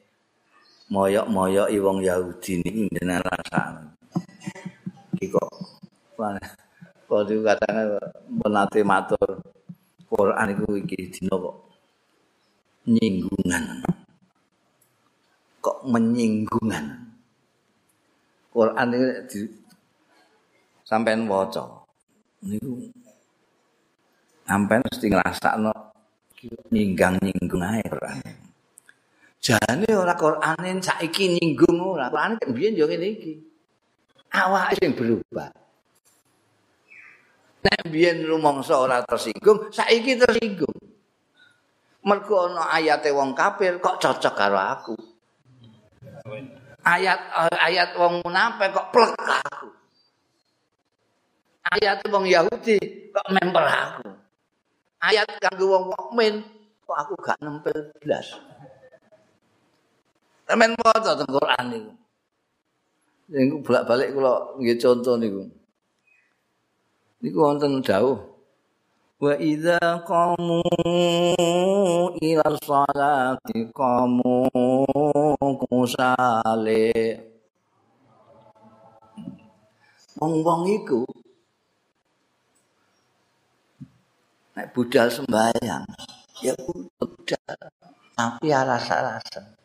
moyok-moyoki 0.88 1.78
wong 1.84 2.00
Yahudi 2.02 2.64
niki 2.64 2.88
jenengan 2.96 3.24
rasa. 3.28 3.62
Iki 5.16 5.36
kok 5.36 5.50
kok 7.10 7.26
kadang 7.26 8.00
menate 8.30 8.80
matur 8.86 9.42
Quran 10.10 10.48
iku 10.56 10.66
iki 10.80 11.12
dina 11.14 11.36
kok 11.38 11.58
nyinggungan. 12.90 13.64
Kok 15.60 15.78
menyinggungan? 15.86 16.86
Quran 18.50 18.88
ini 18.96 19.08
di, 19.30 19.40
sampean 20.82 21.30
waca. 21.30 21.79
Niku 22.46 22.88
sampean 24.48 24.82
mesti 24.82 25.08
ngrasakno 25.12 25.72
nyinggang-nyinggung 26.72 27.64
ae 27.64 27.84
Quran. 27.86 28.24
Jane 29.40 29.90
ora 29.92 30.16
Qurane 30.16 30.80
saiki 30.80 31.36
nyinggung 31.38 31.78
ora. 31.84 32.08
Quran 32.08 32.40
kan 32.40 32.50
biyen 32.56 32.80
yo 32.80 32.88
ngene 32.88 33.08
iki. 33.08 33.34
Awake 34.32 34.80
sing 34.80 34.96
berubah. 34.96 35.52
Nek 37.60 37.82
biyen 37.92 38.24
rumangsa 38.24 38.80
ora 38.80 39.04
tersinggung, 39.04 39.68
saiki 39.70 40.16
tersinggung. 40.16 40.80
mergo 42.00 42.48
ana 42.48 42.72
ayate 42.80 43.12
wong 43.12 43.36
kafir 43.36 43.78
kok 43.84 44.00
cocok 44.00 44.34
karo 44.36 44.60
aku. 44.60 44.96
Ayat 46.88 47.20
ayat 47.60 47.90
wong 48.00 48.24
munafik 48.24 48.72
kok 48.72 48.90
plek 48.96 49.14
aku. 49.20 49.68
Ayat 51.68 52.00
wong 52.08 52.26
Yahudi 52.26 52.80
kok 53.12 53.28
memper 53.36 53.66
aku. 53.68 54.08
Ayat 55.04 55.28
kanggo 55.44 55.66
wong 55.76 55.86
mukmin 55.92 56.44
kok 56.88 56.98
aku 56.98 57.14
gak 57.20 57.40
nempel 57.44 57.92
blas. 58.00 58.40
Temen 60.48 60.74
maca 60.80 61.14
teng 61.14 61.30
Quran 61.30 61.64
niku. 61.70 61.92
Niku 63.30 63.56
bolak-balik 63.62 64.16
kula 64.16 64.58
nggih 64.58 64.78
contoh 64.82 65.16
niku. 65.20 65.44
Niku 67.22 67.38
wonten 67.38 67.84
dawuh 67.84 68.40
wa 69.20 69.36
idza 69.36 70.00
qamu 70.08 70.64
ila 72.24 72.48
sholati 72.64 73.68
qamu 73.76 74.48
kusale 75.60 76.88
wong-wong 80.16 80.64
iku 80.72 81.04
nek 84.60 84.76
budal 84.76 85.08
sembahyang 85.08 85.88
ya 86.44 86.52
budal 86.60 87.56
tapi 88.20 88.52
alas-alasan 88.52 89.56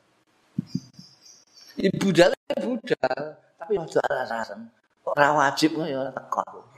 Ibu 1.74 1.98
budal 1.98 2.30
budal 2.62 3.20
tapi 3.58 3.74
aja 3.74 3.98
alasan 4.06 4.70
ora 5.02 5.34
wajib 5.34 5.74
ya 5.82 6.06
teko 6.14 6.70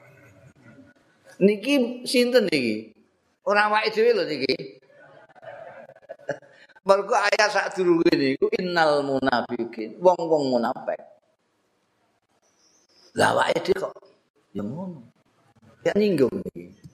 niki 1.41 2.05
sinten 2.09 2.49
niki? 2.49 2.97
Ora 3.47 3.69
awake 3.69 3.93
dhewe 3.93 4.11
lho 4.17 4.25
niki. 4.25 4.81
Mergo 6.87 7.15
ayat 7.19 7.51
sak 7.51 7.67
durunge 7.75 8.15
niku 8.15 8.47
innal 8.57 9.03
munafiqin, 9.03 9.99
wong-wong 9.99 10.55
munafik. 10.55 11.03
Lah 13.19 13.35
awake 13.35 13.61
dhewe 13.67 13.79
kok 13.85 13.95
ya 14.55 14.63
ngono. 14.63 15.03
Ya 15.85 15.93
ninggung 15.95 16.43
iki. 16.51 16.86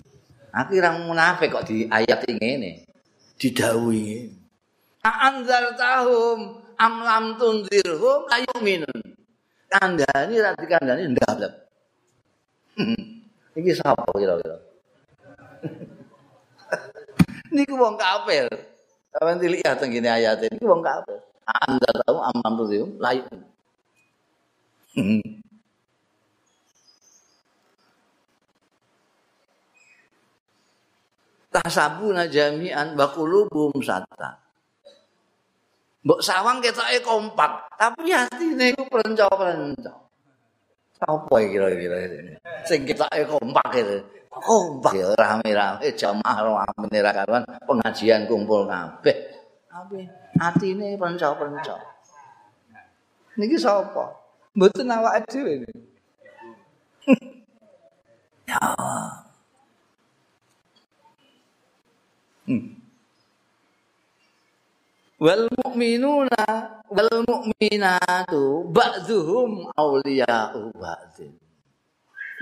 Akhirnya 0.52 1.00
munafik 1.00 1.48
kok 1.48 1.64
di 1.64 1.88
ayat 1.88 2.28
ini 2.28 2.36
ngene. 2.36 2.70
Didhawuhi. 3.40 4.28
Anzal 5.02 5.74
tahum 5.80 6.60
am 6.76 6.94
lam 7.00 7.24
tunzirhum 7.40 8.28
la 8.28 8.38
yu'minun. 8.38 8.98
Kandhani 9.72 10.36
ra 10.36 10.52
dikandhani 10.52 11.16
ndalem. 11.16 11.52
Iki 13.56 13.72
sapa 13.72 14.04
kira-kira? 14.12 14.56
Niku 17.56 17.74
wong 17.80 17.96
kafir. 17.96 18.48
Sampeyan 19.12 19.40
dilihat 19.40 19.76
teng 19.80 19.92
ngene 19.92 20.08
ayat 20.08 20.44
ini 20.44 20.60
wong 20.60 20.84
kafir. 20.84 21.20
Anda 21.48 21.90
tahu 22.04 22.16
aman 22.20 22.52
tuh 22.54 22.68
yuk, 22.70 22.90
layu. 23.00 23.24
Tasabuna 31.52 32.24
jami'an 32.26 32.96
wa 32.96 33.06
qulubum 33.12 33.76
satta. 33.84 34.40
Mbok 36.02 36.18
sawang 36.18 36.58
ketoke 36.58 36.98
kompak, 37.04 37.70
tapi 37.78 38.10
atine 38.10 38.74
iku 38.74 38.90
perenco-perenco. 38.90 39.92
Apa 40.98 41.34
kira-kira 41.46 42.10
ini? 42.10 42.34
Sing 42.66 42.82
ketoke 42.82 43.22
kompak 43.28 43.70
itu. 43.78 44.02
Kompak 44.32 44.96
ya 44.96 45.12
rame-rame 45.12 45.92
jamaah 45.92 46.64
rame 46.64 46.98
ra 47.04 47.12
karuan 47.12 47.44
pengajian 47.68 48.26
kumpul 48.26 48.66
kabeh. 48.66 49.14
Tapi 49.70 50.02
atine 50.42 50.98
perenco-perenco. 50.98 51.76
Niki 53.38 53.54
sapa? 53.60 54.18
Mboten 54.58 54.90
awake 54.90 55.30
dhewe. 55.30 55.64
ya. 58.50 58.58
Wal 65.22 65.46
mu'minuna 65.46 66.44
wal 66.90 67.12
mu'minatu 67.22 68.66
ba'dhum 68.74 69.70
awliya'u 69.70 70.74
ba'dhin. 70.74 71.32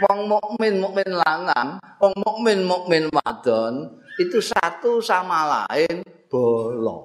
Wong 0.00 0.20
mukmin 0.32 0.80
mukmin 0.80 1.12
lanang, 1.12 1.76
wong 2.00 2.14
mukmin 2.24 2.64
mukmin 2.64 3.04
wadon 3.12 4.00
itu 4.16 4.40
satu 4.40 5.04
sama 5.04 5.68
lain 5.68 6.00
bolo. 6.32 7.04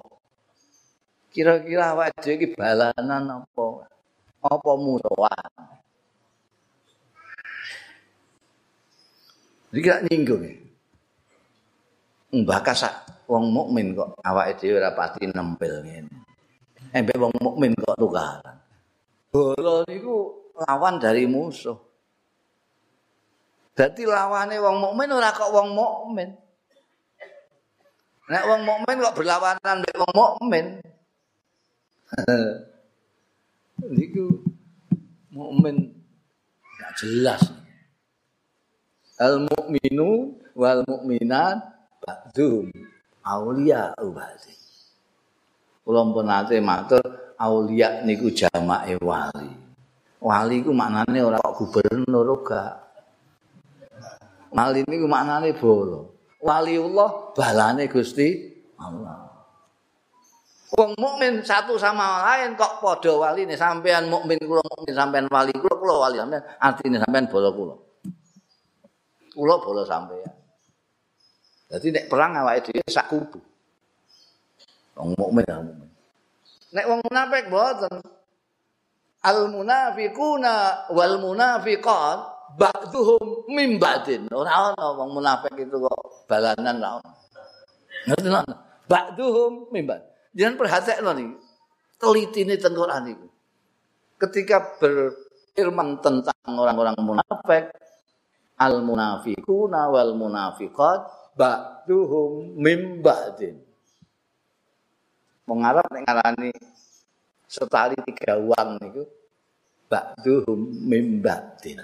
Kira-kira 1.36 1.92
awake 1.92 2.16
dhewe 2.24 2.36
iki 2.40 2.48
balanan 2.56 3.44
apa? 3.44 3.68
Apa 4.40 4.72
musuhan? 4.80 5.52
Iki 9.76 9.84
gak 9.84 10.08
nyinggung. 10.08 10.48
Mbah 10.48 10.65
kasak 12.64 12.94
wong 13.26 13.50
mukmin 13.50 13.98
kok 13.98 14.18
awake 14.22 14.58
dhewe 14.62 14.78
ora 14.82 14.94
pati 14.94 15.26
nempel 15.30 15.82
ngene. 15.82 16.14
Embe 16.94 17.14
wong 17.18 17.34
mukmin 17.42 17.74
kok 17.76 17.98
tukaran. 17.98 18.58
Bola 19.34 19.84
niku 19.90 20.32
lawan 20.56 20.96
dari 21.02 21.28
musuh. 21.28 21.76
Dadi 23.76 24.08
lawane 24.08 24.56
wong 24.62 24.78
mukmin 24.80 25.10
ora 25.12 25.36
kok 25.36 25.52
wong 25.52 25.76
mukmin. 25.76 26.32
Nek 28.32 28.44
wong 28.48 28.62
mukmin 28.64 29.04
kok 29.04 29.16
berlawanan 29.20 29.78
mek 29.84 29.96
wong 30.00 30.14
mukmin. 30.16 30.66
Niku 33.98 34.40
mukmin 35.36 35.92
gak 36.80 36.96
jelas. 37.04 37.44
Al 39.20 39.44
mukminu 39.44 40.40
wal 40.56 40.88
mukminat 40.88 41.75
ba'dhum 42.06 42.70
aulia 43.26 43.90
ubadi. 43.98 44.54
Kula 45.82 46.02
pun 46.14 46.26
nate 46.30 46.62
matur 46.62 47.34
aulia 47.42 48.06
niku 48.06 48.30
jamake 48.30 49.02
wali. 49.02 49.50
Wali 50.22 50.56
ku 50.66 50.74
maknane 50.74 51.20
ora 51.22 51.38
kok 51.42 51.58
gubernur 51.62 52.42
gak. 52.46 52.74
Wali 54.54 54.82
niku 54.86 55.06
maknane 55.10 55.54
bolo. 55.58 56.14
Waliullah 56.42 57.34
balane 57.34 57.90
Gusti 57.90 58.54
Allah. 58.78 59.26
Wong 60.76 60.92
mukmin 61.00 61.40
satu 61.46 61.78
sama 61.78 62.26
lain 62.26 62.58
kok 62.58 62.84
padha 62.84 63.14
waline 63.16 63.56
sampean 63.56 64.12
mukmin 64.12 64.36
kula 64.44 64.60
mukmin 64.66 64.94
sampean 64.94 65.26
wali 65.32 65.54
kula 65.56 65.76
kula 65.78 65.94
wali 66.04 66.18
sampean 66.20 66.44
artine 66.60 66.98
sampean 67.00 67.26
bolo 67.30 67.50
kula. 67.54 67.76
Kula 69.32 69.56
bolo 69.62 69.82
sampean. 69.86 70.45
Jadi 71.66 71.88
nek 71.90 72.06
perang 72.06 72.38
awake 72.38 72.70
dhewe 72.70 72.86
sak 72.86 73.10
kubu. 73.10 73.42
Wong 74.96 75.18
mukmin 75.18 75.44
ya 75.50 75.58
mukmin. 75.60 75.90
Nek 76.76 76.86
wong 76.86 77.00
munafik 77.04 77.44
mboten. 77.50 77.96
Al 79.26 79.50
munafiquna 79.50 80.86
wal 80.94 81.18
munafiqat 81.18 82.20
ba'dhum 82.54 83.50
min 83.50 83.82
ba'din. 83.82 84.30
Ora 84.30 84.72
ana 84.72 84.94
wong 84.94 85.18
munafik 85.18 85.58
itu 85.58 85.76
kok 85.82 86.30
balanan 86.30 86.78
ra 86.78 86.90
ono. 87.02 87.12
Ngerti 88.06 88.30
lho. 88.30 88.42
Ba'dhum 88.86 89.74
min 89.74 89.84
ba'd. 89.90 90.06
Jangan 90.38 90.56
perhatekno 90.62 91.12
niki. 91.18 91.36
Telitine 91.98 92.60
teng 92.62 92.78
Quran 92.78 93.02
niku. 93.08 93.28
Ketika 94.22 94.78
berfirman 94.78 96.00
tentang 96.06 96.54
orang-orang 96.54 96.96
munafik, 97.02 97.74
al 98.62 98.86
munafiquna 98.86 99.90
wal 99.90 100.14
munafiqat 100.14 101.25
ba'duhum 101.36 102.56
mim 102.56 103.04
ba'din. 103.04 103.60
Mengarap 105.46 105.86
nek 105.92 106.04
ngarani 106.08 106.52
setali 107.46 108.00
tiga 108.10 108.40
uang 108.40 108.82
niku 108.82 109.04
ba'duhum 109.92 110.60
mim 110.90 111.20
ba'din. 111.22 111.84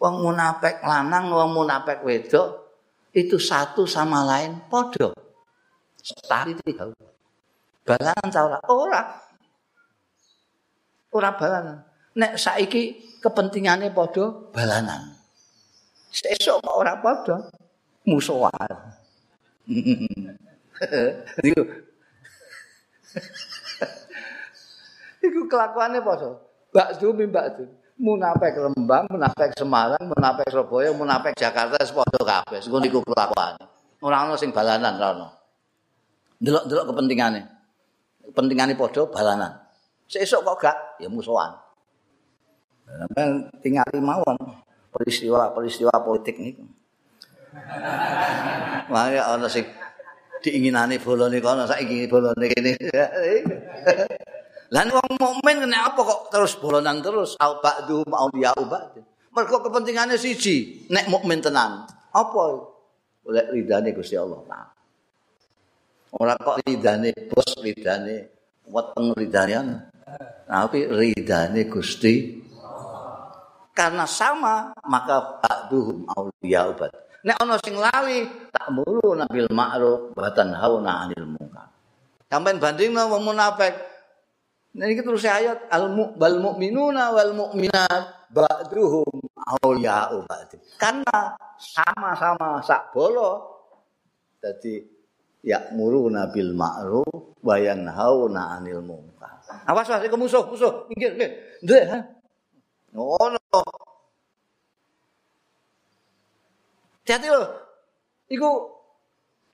Wong 0.00 0.16
munafik 0.24 0.82
lanang, 0.82 1.30
wong 1.30 1.52
munafik 1.54 2.02
wedok 2.02 2.64
itu 3.14 3.38
satu 3.38 3.86
sama 3.86 4.26
lain 4.26 4.64
padha. 4.66 5.12
Setali 6.00 6.56
tiga 6.64 6.88
uang. 6.88 7.14
Balanan 7.84 8.28
ta 8.32 8.40
ora? 8.48 8.58
Ora. 8.72 9.02
Ora 11.14 11.30
balanan. 11.36 11.78
Nek 12.16 12.40
saiki 12.40 13.14
kepentingane 13.20 13.92
padha 13.92 14.32
balanan. 14.50 15.12
Sesuk 16.08 16.64
kok 16.64 16.74
ora 16.74 16.98
padha. 16.98 17.63
Musuhan. 18.04 18.70
Iku 21.40 21.62
Iku 25.24 25.48
kelakuannya 25.48 26.04
apa 26.04 26.12
so? 26.20 26.30
Bakso 26.74 27.16
mi 27.16 27.24
bakso. 27.30 27.64
Munafik 27.94 28.58
Rembang, 28.58 29.06
munafik 29.06 29.54
Semarang, 29.54 30.02
munafik 30.10 30.50
Surabaya, 30.50 30.90
munafik 30.90 31.38
Jakarta 31.38 31.78
sepodo 31.80 32.26
kabeh. 32.26 32.58
Iku 32.58 32.76
niku 32.82 32.98
kelakuane. 33.06 33.62
Ora 34.02 34.26
ana 34.26 34.34
sing 34.34 34.50
balanan 34.50 34.98
ora 34.98 35.08
ana. 35.14 35.28
Delok-delok 36.42 36.90
kepentingane. 36.92 37.40
Kepentingane 38.28 38.74
padha 38.74 39.06
balanan. 39.08 39.52
Sesuk 40.10 40.42
kok 40.44 40.58
gak 40.60 40.76
ya 41.00 41.08
musuhan. 41.08 41.54
Sampai 42.84 43.48
tinggal 43.64 43.88
mawon 44.02 44.36
peristiwa-peristiwa 44.92 45.94
politik 46.04 46.36
niku. 46.36 46.66
Mangke 48.90 49.20
ana 49.20 49.48
sing 49.48 49.64
diinginane 50.44 51.00
bolone 51.00 51.38
kono 51.40 51.64
saiki 51.64 52.04
bolone 52.10 52.46
kene. 52.52 52.72
Lan 54.74 54.90
wong 54.90 55.10
mukmin 55.16 55.62
kena 55.62 55.92
apa 55.92 56.00
kok 56.02 56.20
terus 56.34 56.58
bolonan 56.58 56.98
terus 57.00 57.38
au 57.38 57.62
mau 58.10 58.28
dia 58.34 58.50
ubat. 58.58 58.96
Mergo 59.34 59.58
kepentingane 59.66 60.14
siji, 60.14 60.86
nek 60.94 61.10
mukmin 61.10 61.42
tenan. 61.42 61.86
Apa? 62.14 62.42
Oleh 63.26 63.44
ridane 63.50 63.90
Gusti 63.90 64.14
Allah 64.14 64.38
Taala. 64.46 64.70
Ora 66.14 66.38
kok 66.38 66.62
ridane 66.62 67.10
bos, 67.26 67.58
ridane 67.58 68.30
weteng 68.70 69.10
ridane. 69.18 69.54
Tapi 70.46 70.86
ridane 70.86 71.66
Gusti 71.66 72.44
karena 73.74 74.06
sama 74.06 74.70
maka 74.86 75.42
ba'duhum 75.42 76.06
auliya 76.14 76.70
ubat. 76.70 76.94
Nek 77.24 77.40
ana 77.40 77.56
sing 77.64 77.80
lali, 77.80 78.28
tak 78.52 78.68
mulu 78.68 79.16
nabil 79.16 79.48
ma'ruf 79.48 80.12
wa 80.12 80.28
tanhauna 80.28 81.08
'anil 81.08 81.24
munkar. 81.24 81.72
Sampeyan 82.28 82.60
bandingno 82.60 83.08
wong 83.08 83.32
munafik. 83.32 83.72
Nek 84.76 84.92
iki 84.92 85.00
terus 85.00 85.24
ayat 85.24 85.72
al 85.72 85.88
bal 86.20 86.36
mu'minuna 86.36 87.16
wal 87.16 87.32
mu'minat 87.32 88.28
ba'duhum 88.28 89.24
awliya'u 89.40 90.20
ba'd. 90.28 90.52
Karena 90.76 91.32
sama-sama 91.56 92.60
sak 92.60 92.92
bolo 92.92 93.56
dadi 94.36 94.84
ya'muruna 95.40 96.28
bil 96.28 96.52
ma'ruf 96.52 97.40
wa 97.40 97.56
yanhauna 97.56 98.60
'anil 98.60 98.84
munkar. 98.84 99.40
Awas 99.64 99.88
wae 99.88 100.12
musuh, 100.12 100.44
musuh. 100.44 100.92
Minggir, 100.92 101.16
minggir. 101.16 101.30
Ndek. 101.64 101.84
Ngono. 102.92 103.83
Hati 107.04 107.28
lho. 107.28 107.44
Iku 108.32 108.48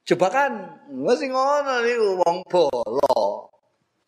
jebakan. 0.06 0.80
Masih 0.94 1.30
ngono 1.34 1.82
niku 1.82 2.08
wong 2.22 2.36
bolo. 2.46 3.50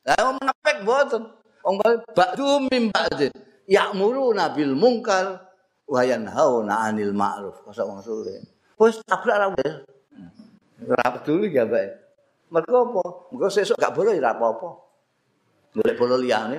Lah 0.06 0.18
wong 0.22 0.36
menapek 0.38 0.76
mboten. 0.86 1.22
Wong 1.62 1.76
ba'du 2.14 2.66
mim 2.70 2.90
ba'din. 2.90 3.30
Ya'muru 3.66 4.34
nabil 4.34 4.74
mungkar 4.74 5.42
wa 5.86 6.00
yanhauna 6.02 6.86
'anil 6.86 7.14
ma'ruf. 7.14 7.62
Kosok 7.66 7.86
wong 7.86 8.00
sule. 8.02 8.42
Wis 8.78 8.98
tabrak 9.06 9.38
ra 9.38 9.46
wis. 9.54 9.86
Ora 10.82 11.14
peduli 11.14 11.54
ya, 11.54 11.62
Mbak. 11.62 11.86
Mergo 12.50 12.78
apa? 12.90 13.02
Mergo 13.30 13.46
sesuk 13.46 13.78
gak 13.78 13.94
boleh 13.94 14.18
ora 14.18 14.34
apa-apa. 14.34 14.68
Golek 15.78 15.94
bolo 15.94 16.18
liyane. 16.18 16.58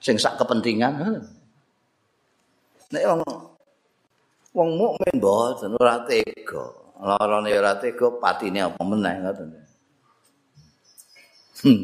Sing 0.00 0.16
sak 0.16 0.40
kepentingan. 0.40 1.20
Nek 2.92 3.04
wong 3.04 3.20
wong 4.54 4.70
mukmin 4.78 5.18
mboten 5.18 5.74
ora 5.74 6.06
tega 6.06 6.64
larane 7.02 7.50
ora 7.50 7.74
tega 7.76 8.06
patine 8.22 8.62
apa 8.62 8.80
meneh 8.86 9.14
ngoten. 9.18 9.48
Hmm. 11.64 11.82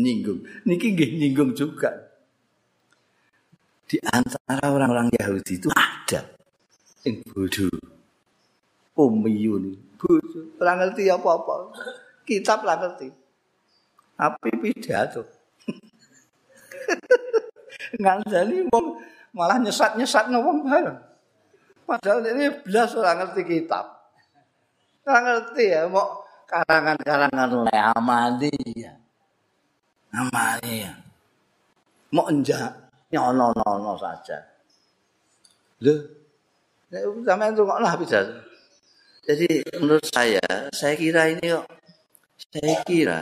Nyinggung. 0.00 0.40
Niki 0.64 0.96
nggih 0.96 1.10
nyinggung 1.20 1.52
juga. 1.52 1.92
Di 3.84 3.98
antara 4.06 4.70
orang-orang 4.70 5.10
Yahudi 5.18 5.58
itu 5.60 5.68
ada 5.74 6.22
yang 7.04 7.20
bodoh. 7.28 7.68
Umiyun. 8.96 9.76
Bodoh. 10.00 10.56
Ora 10.56 10.78
ngerti 10.80 11.10
apa-apa. 11.12 11.74
Kitab 12.24 12.64
ora 12.64 12.78
ngerti. 12.80 13.10
Tapi 14.16 14.48
pidato. 14.62 15.26
Ngandani 18.00 18.70
wong 18.70 18.86
malah 19.34 19.58
nyesat-nyesat 19.58 20.30
wong 20.30 20.62
bareng. 20.64 21.09
Padahal 21.90 22.22
ini 22.22 22.46
belas 22.62 22.94
orang 22.94 23.18
ngerti 23.18 23.42
kitab. 23.42 23.82
Orang 25.02 25.26
ngerti 25.26 25.74
ya, 25.74 25.90
mau 25.90 26.22
karangan-karangan 26.46 27.50
oleh 27.50 27.78
amali 27.98 28.54
ya. 28.78 28.94
Amali 30.14 30.86
ya. 30.86 30.94
Mau 32.14 32.30
enjak, 32.30 32.70
nyono-nono 33.10 33.98
saja. 33.98 34.38
Loh, 35.82 35.98
sama 37.26 37.50
itu 37.50 37.66
kok 37.66 37.82
lah 37.82 37.98
bisa. 37.98 38.22
Jadi 39.26 39.66
menurut 39.82 40.06
saya, 40.06 40.70
saya 40.70 40.94
kira 40.94 41.26
ini 41.26 41.42
kok, 41.42 41.66
saya 42.54 42.76
kira, 42.86 43.20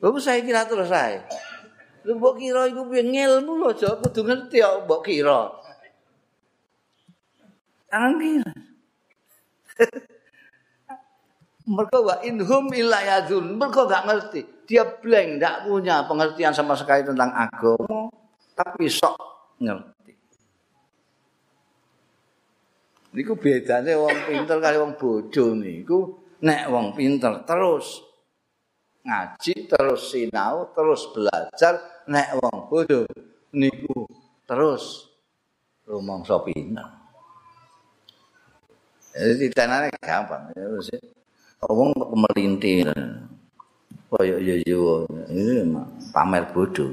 Bapak 0.00 0.20
saya 0.24 0.40
kira 0.40 0.64
terus 0.64 0.88
saya. 0.88 1.28
Lu 2.08 2.16
mbok 2.16 2.40
kira 2.40 2.64
iku 2.72 2.88
piye 2.88 3.04
ngilmu 3.04 3.60
lho, 3.60 3.76
aja 3.76 4.00
kudu 4.00 4.24
ngerti 4.24 4.64
kok 4.64 4.88
mbok 4.88 5.04
kira. 5.04 5.59
Kira. 7.90 8.52
Mereka 11.70 11.98
wa 12.02 12.16
inhum 12.26 12.66
ilayadun. 12.74 13.54
Mereka 13.54 13.86
gak 13.86 14.06
ngerti. 14.06 14.40
Dia 14.66 14.82
blank, 14.86 15.38
gak 15.38 15.56
punya 15.66 16.02
pengertian 16.06 16.54
sama 16.54 16.74
sekali 16.74 17.06
tentang 17.06 17.30
agama. 17.30 18.10
Tapi 18.54 18.90
sok 18.90 19.18
ngerti. 19.62 20.14
Niku 23.10 23.34
bedanya 23.34 23.98
wong 23.98 24.18
pinter 24.26 24.58
kali 24.62 24.76
wong 24.78 24.94
bodoh 24.94 25.50
niku. 25.54 26.14
Nek 26.40 26.70
wong 26.70 26.96
pinter 26.96 27.42
terus 27.46 28.00
ngaji, 29.04 29.66
terus 29.66 30.14
sinau, 30.14 30.70
terus 30.74 31.06
belajar. 31.10 31.74
Nek 32.06 32.38
wong 32.38 32.70
bodoh 32.70 33.06
niku 33.54 34.06
terus 34.46 35.06
rumangsa 35.86 36.38
pinter. 36.42 36.99
Jadi 39.20 39.52
tanahnya 39.52 39.92
gampang. 40.00 40.48
Ngomong 41.60 41.92
melintir. 42.16 42.88
Oh 44.08 44.24
iya 44.24 44.40
iya 44.40 44.56
iya. 44.64 44.94
Ini 45.28 45.76
pamer 46.08 46.48
bodoh. 46.56 46.88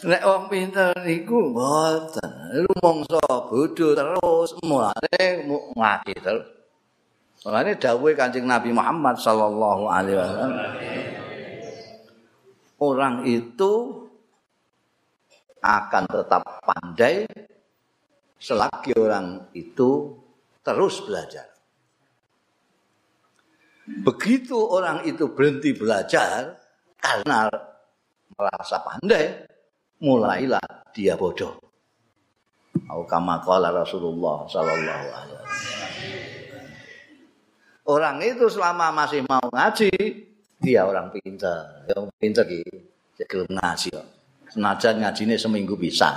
Nek 0.00 0.22
wong 0.24 0.44
pinter 0.52 0.92
niku 1.08 1.52
mboten. 1.52 2.30
Rumangsa 2.68 3.20
bodoh 3.48 3.96
terus 3.96 4.50
mulane 4.60 5.24
ngaji 5.72 6.14
terus. 6.20 6.44
Mulane 7.40 7.72
dawuhe 7.80 8.12
Kanjeng 8.12 8.44
Nabi 8.44 8.76
Muhammad 8.76 9.16
sallallahu 9.16 9.88
alaihi 9.88 10.20
wasallam. 10.20 10.52
Orang 12.80 13.24
itu 13.24 13.72
akan 15.60 16.04
tetap 16.08 16.42
pandai 16.64 17.24
selagi 18.40 18.96
orang 18.96 19.52
itu 19.52 20.16
terus 20.64 21.04
belajar. 21.04 21.46
Begitu 24.00 24.56
orang 24.56 25.04
itu 25.04 25.28
berhenti 25.36 25.76
belajar 25.76 26.56
karena 26.96 27.52
merasa 28.32 28.80
pandai, 28.80 29.44
mulailah 30.00 30.88
dia 30.96 31.20
bodoh. 31.20 31.60
Au 32.88 33.04
Rasulullah 33.04 34.46
sallallahu 34.48 35.06
alaihi. 35.10 35.38
Orang 37.90 38.22
itu 38.22 38.46
selama 38.46 38.94
masih 38.94 39.26
mau 39.26 39.42
ngaji, 39.50 39.90
dia 40.62 40.86
orang 40.86 41.10
pintar. 41.10 41.82
Yang 41.90 42.06
pintar 42.22 42.44
gitu, 42.46 43.42
ngaji 43.50 43.88
kok. 43.90 44.19
Senajan 44.50 44.98
ngajine 44.98 45.38
seminggu 45.38 45.78
bisa. 45.78 46.10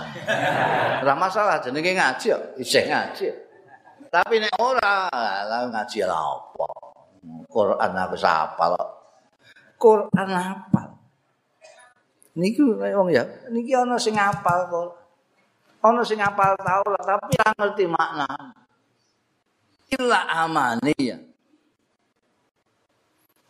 Ora 1.05 1.13
masalah 1.13 1.61
jenenge 1.61 1.93
ngaji 1.93 2.27
kok, 2.33 2.43
isih 2.57 2.89
ngaji. 2.89 3.27
Tapi 4.09 4.41
nek 4.41 4.53
ora, 4.61 5.09
lah 5.45 5.69
ngaji 5.69 6.05
lah 6.05 6.21
apa? 6.37 6.67
Quran 7.49 7.91
aku 7.93 8.17
sapal. 8.17 8.73
Quran 9.77 10.29
apa? 10.33 10.81
Niku 12.33 12.81
wong 12.81 13.13
ya, 13.13 13.21
niki 13.53 13.77
ana 13.77 13.97
sing 14.01 14.17
apal 14.17 14.65
kok. 14.69 14.89
Ana 15.85 16.01
sing 16.01 16.17
apal 16.17 16.57
tau 16.57 16.81
lah, 16.89 17.03
tapi 17.05 17.37
ora 17.37 17.53
ngerti 17.53 17.85
makna. 17.85 18.27
Illa 19.93 20.25
amani 20.41 20.97
ya. 20.97 21.17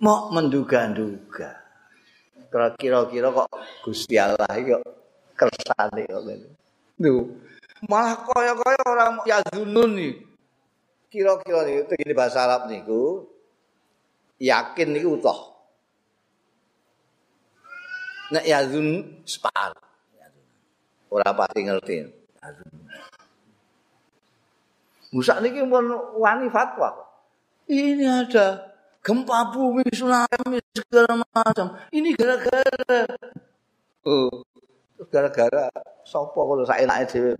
Mau 0.03 0.27
menduga-duga. 0.35 1.62
Kira-kira 2.77 3.33
kok 3.33 3.49
Gusti 3.81 4.13
Allah 4.21 4.45
iki 4.53 4.77
kok 4.77 4.85
kersane 5.33 6.05
kok 6.05 6.21
ngene. 6.21 6.49
Malah 7.89 8.15
kaya-kaya 8.23 8.81
orang 8.85 9.13
yazunun 9.25 9.91
nih. 9.97 10.13
Kira-kira 11.09 11.65
itu 11.67 11.93
ini 11.97 12.13
bahasa 12.13 12.45
Arab 12.45 12.69
niku 12.69 13.25
yakin 14.37 14.93
niku 14.93 15.17
utuh. 15.17 15.39
Nek 18.33 18.45
yazun 18.45 19.19
separ. 19.25 19.73
Ora 21.09 21.29
pati 21.33 21.61
ngerti. 21.65 21.95
Musa 25.13 25.37
niki 25.37 25.61
pun 25.69 25.85
wani 26.17 26.49
fatwa. 26.49 26.89
Ini 27.69 28.25
ada 28.25 28.72
gempa 29.03 29.51
bumi, 29.51 29.83
tsunami 29.91 30.63
segala 30.71 31.19
macam. 31.27 31.75
Ini 31.91 32.15
gara-gara 32.15 33.03
oh, 34.07 34.31
gara-gara 35.11 35.67
sapa 36.07 36.39
kalau 36.39 36.63
sak 36.63 36.79
enake 36.87 37.11
dhewe. 37.11 37.35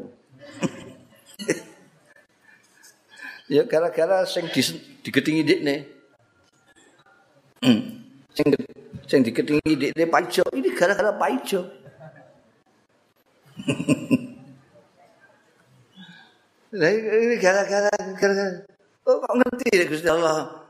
ya 3.47 3.64
gara-gara 3.64 4.28
sing 4.28 4.51
di, 4.51 4.61
digetingi 5.07 5.47
dikne. 5.47 5.76
Sing 8.36 8.47
sing 9.07 9.20
digetingi 9.24 9.74
dikne 9.80 10.03
paijo, 10.11 10.43
ini 10.51 10.68
gara-gara 10.76 11.16
paijo. 11.16 11.64
ini 16.76 17.36
gara-gara 17.39 17.88
gara-gara 18.20 18.68
Oh, 19.03 19.20
kok 19.20 19.36
ngerti 19.36 19.68
ya 19.76 19.84
Gusti 19.84 20.07
Allah? 20.07 20.62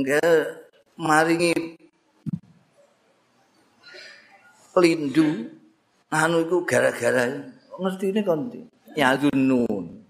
Enggak 0.00 0.64
maringi 0.96 1.52
pelindu. 4.72 5.60
Anu 6.10 6.42
iku 6.42 6.66
gara-gara 6.66 7.28
ngerti 7.80 8.10
ini 8.10 8.20
kan 8.26 8.50
ya 8.98 9.14
dunun 9.14 10.04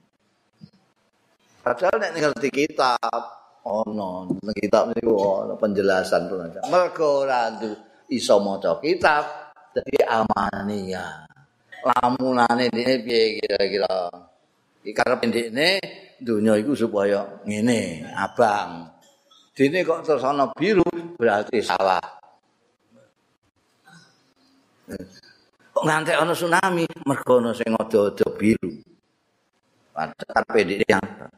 padahal 1.61 1.97
nek 2.01 2.13
ngerti 2.17 2.49
kitab 2.51 3.21
ono 3.63 4.27
oh, 4.27 4.53
kitab 4.57 4.91
niku 4.91 5.13
ono 5.15 5.55
penjelasan 5.61 6.33
mergo 6.67 7.29
ora 7.29 7.53
iso 8.11 8.43
maca 8.43 8.81
kitab 8.83 9.55
dadi 9.71 10.03
amania. 10.03 11.29
Lamunane 11.81 12.69
dene 12.69 13.01
piye 13.01 13.41
kira-kira? 13.41 14.13
Iki 14.85 14.93
karep 14.93 15.21
ndekne 15.25 15.81
donya 16.21 16.59
iku 16.61 16.77
supaya 16.77 17.41
ngene 17.47 18.05
abang 18.19 18.90
Dene 19.61 19.85
kok 19.85 20.09
terus 20.09 20.25
ana 20.25 20.49
biru 20.57 20.89
berarti 21.21 21.61
salah. 21.61 22.01
Kok 25.77 25.85
ngantek 25.85 26.17
ana 26.17 26.33
tsunami 26.33 26.89
mergo 27.05 27.45
ana 27.45 27.53
sing 27.53 27.69
ada-ada 27.77 28.25
biru. 28.41 28.81
Padahal 29.93 30.45
pendek 30.49 30.89
apa? 30.97 31.29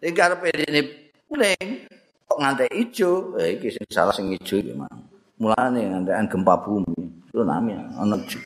Iki 0.00 0.16
karepe 0.16 0.48
dene 0.56 0.80
kuning 1.28 1.68
kok 2.24 2.40
ngantek 2.40 2.72
ijo, 2.72 3.36
eh 3.36 3.60
iki 3.60 3.68
sing 3.68 3.84
salah 3.92 4.16
sing 4.16 4.32
ijo 4.32 4.56
iki 4.56 4.72
mang. 4.72 5.04
Mulane 5.36 5.92
ngantekan 5.92 6.24
gempa 6.24 6.56
bumi, 6.64 7.28
tsunami 7.28 7.76
ana 7.76 8.16
ijo. 8.16 8.40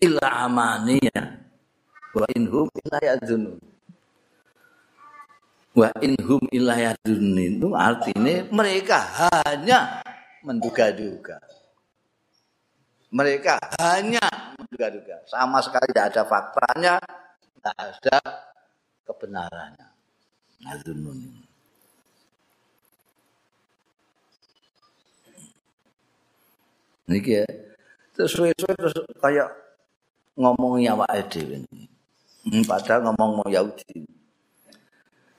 Illa 0.00 0.48
amaniya 0.48 1.44
wa 2.16 2.24
inhum 2.32 2.72
illa 2.72 2.98
yadzunun. 3.04 3.75
Wa 5.76 5.92
inhum 6.00 6.40
ilayadun 6.48 7.36
itu 7.36 7.68
artinya 7.76 8.48
mereka 8.48 8.98
hanya 9.28 10.00
menduga-duga 10.40 11.36
mereka 13.12 13.60
hanya 13.76 14.24
menduga-duga 14.56 15.20
sama 15.28 15.60
sekali 15.60 15.92
tidak 15.92 16.06
ada 16.16 16.22
faktanya 16.24 16.94
tidak 17.60 17.76
ada 17.76 18.18
kebenarannya. 19.06 19.88
Azunun. 20.66 21.18
Niki 27.06 27.38
ya. 27.38 27.46
Terus 28.18 28.30
suwe-suwe 28.34 28.72
terus 28.74 28.94
kayak 29.22 29.50
ngomong 30.34 30.82
awake 30.82 31.30
dhewe. 31.30 31.62
Hmm, 32.46 32.64
padahal 32.66 33.10
ngomong 33.10 33.46
Yahudi. 33.46 34.15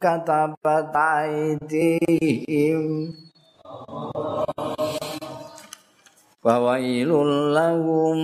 كتبت 0.02 0.96
أيديهم 0.96 2.88
وويل 6.46 7.12
لهم 7.56 8.18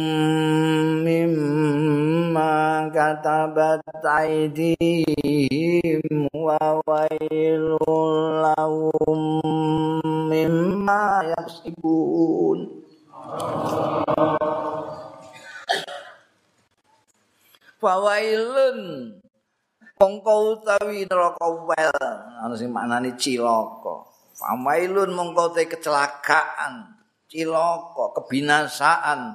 مما 1.07 2.55
كتبت 2.95 4.05
أيديهم 4.05 6.03
وويل 6.35 7.77
لهم 8.43 9.19
مما 10.31 11.05
يكسبون 11.37 12.59
fawailun 17.78 18.78
mongko 19.98 20.34
utawi 20.58 21.06
neraka 21.06 21.46
wel. 21.66 21.94
Ana 22.42 22.54
sing 22.54 22.70
maknane 22.70 23.18
cilaka. 23.18 24.06
Fawailun 24.38 25.10
mongko 25.14 25.54
te 25.54 25.66
kecelakaan 25.66 26.94
cilaka 27.26 28.14
kebinasaan. 28.18 29.34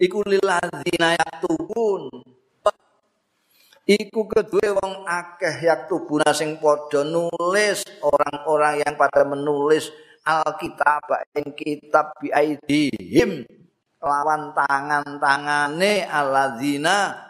Iku 0.00 0.24
lilladzina 0.24 1.16
yaktubun. 1.20 2.08
Iku 3.84 4.22
kedue 4.30 4.70
wong 4.80 5.04
akeh 5.04 5.66
yaktubuna 5.66 6.30
sing 6.30 6.56
padha 6.62 7.04
nulis 7.04 7.82
orang-orang 8.00 8.86
yang 8.86 8.94
pada 8.94 9.26
menulis 9.26 9.90
alkitab 10.24 11.04
ing 11.36 11.52
kitab 11.52 12.14
bi 12.16 12.30
aidihim. 12.32 13.44
Lawan 14.00 14.56
tangan-tangane 14.56 16.08
alladzina 16.08 17.28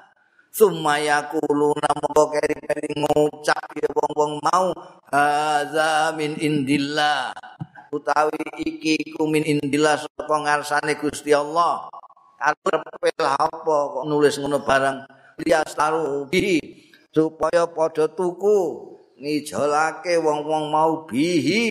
sumaya 0.51 1.31
kuluna 1.31 1.91
mongko 2.03 2.35
keri-keri 2.35 2.91
ngucap 2.99 3.71
ya 3.79 3.89
wong-wong 3.95 4.43
mau. 4.43 4.75
Haza 5.09 6.15
min 6.19 6.37
indillah. 6.37 7.33
Utawi 7.91 8.39
iki 8.63 9.15
ku 9.15 9.27
min 9.27 9.43
indillah 9.43 9.99
saka 9.99 10.37
ngarsane 10.37 10.95
Gusti 10.99 11.35
Allah. 11.35 11.91
Arep 12.41 12.83
apa 13.19 13.77
kok 13.95 14.05
nulis 14.07 14.39
ngono 14.39 14.63
barang? 14.63 15.07
Lias 15.41 15.73
bihi 16.29 16.61
supaya 17.11 17.65
padha 17.67 18.07
tuku 18.13 18.59
ngijolake 19.19 20.21
wong-wong 20.21 20.71
mau 20.71 21.05
bihi. 21.09 21.71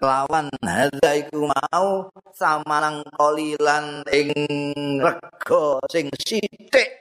Kelawan 0.00 0.48
hadza 0.64 1.12
iku 1.12 1.44
mau 1.44 2.08
samarang 2.32 3.04
kolilan 3.20 4.00
ing 4.08 4.32
rega 4.96 5.76
sing 5.92 6.08
sithik 6.16 6.99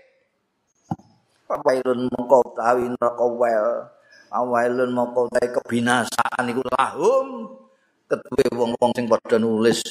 Wailun 1.49 2.05
mongko 2.13 2.53
tawi 2.53 2.85
neraka 2.93 3.25
wel. 3.25 3.89
Wailun 4.29 4.93
mongko 4.93 5.33
tawi 5.33 5.49
kebinasaan 5.49 6.45
iku 6.53 6.61
lahum. 6.77 7.49
Ketuwe 8.05 8.45
wong-wong 8.53 8.93
sing 8.93 9.09
padha 9.09 9.41
nulis. 9.41 9.81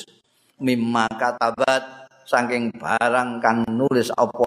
Mimma 0.63 1.11
katabat 1.19 2.11
saking 2.23 2.71
barang 2.79 3.43
kang 3.43 3.67
nulis 3.67 4.15
apa? 4.15 4.47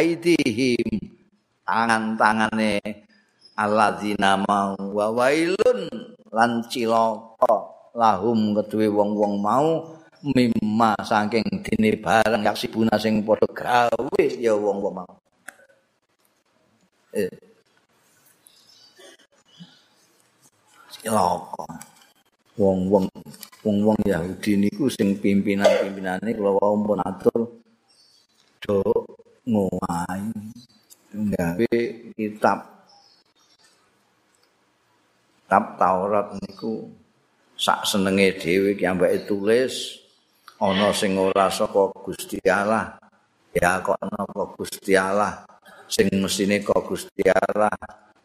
Aidihim. 0.00 1.12
Tangan-tangane 1.60 2.80
alladzina 3.52 4.40
mau. 4.40 4.80
Wa 4.80 5.12
wailun 5.12 5.92
lan 6.32 6.64
cilaka. 6.72 7.76
Lahum 7.92 8.56
ketuwe 8.56 8.88
wong-wong 8.88 9.44
mau. 9.44 9.92
Mimma 10.24 10.96
saking 11.04 11.60
dene 11.60 12.00
barang 12.00 12.40
yaksibuna 12.40 12.96
sing 12.96 13.20
padha 13.20 13.44
gawe 13.52 14.24
ya 14.40 14.56
wong-wong 14.56 15.04
mau 15.04 15.25
cilaka 21.06 21.66
wong-wong 22.56 23.06
wong-wong 23.62 23.98
Yahudi 24.08 24.56
niku 24.56 24.88
sing 24.88 25.20
pimpinan-pimpinane 25.20 26.32
kula 26.32 26.56
wau 26.56 26.74
pun 26.80 27.00
atur 27.04 27.40
do 28.64 28.80
ngowahi 29.46 30.32
gawe 31.36 31.74
kitab. 32.16 32.58
Kitab 35.46 35.64
Taurat 35.78 36.34
niku 36.42 36.90
sak 37.54 37.86
senenge 37.86 38.34
dhewe 38.36 38.74
ki 38.74 38.84
ambek 38.84 39.30
tulis 39.30 40.02
ana 40.58 40.90
sing 40.90 41.14
ora 41.14 41.46
saka 41.48 41.88
Gusti 42.02 42.42
Allah 42.50 42.98
ya 43.54 43.78
kok 43.78 43.96
ana 44.02 44.26
Gusti 44.58 44.92
Allah 44.98 45.46
sing 45.86 46.10
mesine 46.18 46.62
kok 46.62 46.82
Gusti 46.86 47.22
Allah 47.26 47.72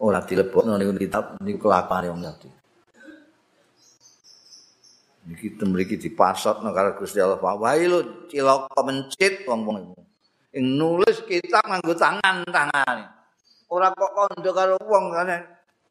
ora 0.02 0.20
dilebokno 0.26 0.78
ning 0.78 0.98
kitab 0.98 1.38
niku 1.46 1.70
kelapane 1.70 2.10
wong 2.10 2.26
Yahudi. 2.26 2.50
Niki 5.22 5.54
temriki 5.54 6.02
dipasotno 6.02 6.74
karo 6.74 6.98
Gusti 6.98 7.22
Allah 7.22 7.38
wailu 7.38 8.26
cilaka 8.26 8.82
mencit 8.82 9.46
wong-wong 9.46 9.78
iku. 9.86 10.02
Ing 10.58 10.66
nulis 10.76 11.22
kitab 11.30 11.64
nganggo 11.70 11.94
tangan-tangane. 11.94 13.06
Ora 13.72 13.94
kok 13.94 14.12
kandha 14.12 14.52
karo 14.52 14.76
wong 14.84 15.14
kene 15.14 15.38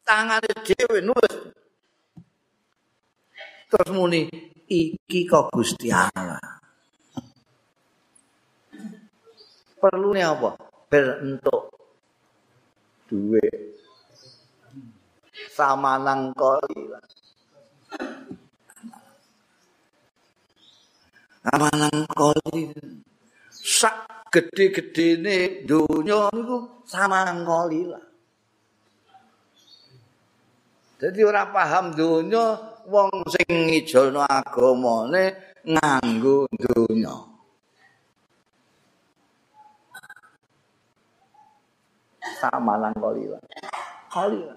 tangane 0.02 0.50
dhewe 0.66 0.98
nulis. 1.00 1.34
Terus 3.70 3.90
muni 3.94 4.26
iki 4.66 5.22
kok 5.30 5.54
Gusti 5.54 5.94
Allah. 5.94 6.42
Perlu 9.80 10.12
apa? 10.18 10.69
Bentuk 10.90 11.70
duit. 13.06 13.78
Sama 15.54 16.02
nang 16.02 16.34
koli 16.34 16.90
sama 21.46 21.68
nang 21.72 21.96
koli. 22.10 22.74
Sak 23.50 24.28
gede-gede 24.34 25.20
ini 25.20 25.36
dunia 25.62 26.26
itu 26.34 26.56
sama 26.86 27.22
nang 27.22 27.46
lah. 27.46 28.04
Jadi 31.00 31.20
orang 31.24 31.48
paham 31.54 31.86
dunia 31.96 32.60
wong 32.90 33.08
sing 33.30 33.48
ngijolno 33.48 34.20
agamane 34.20 35.56
nganggo 35.64 36.44
dunia 36.52 37.29
sama 42.40 42.80
lan 42.80 42.96
kalila. 42.96 43.36
Kalila. 44.08 44.56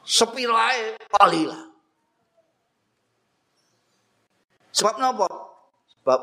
Sepirae 0.00 0.96
kalila. 1.12 1.60
Sebab 4.74 4.94
napa? 4.98 5.28
Sebab 6.00 6.20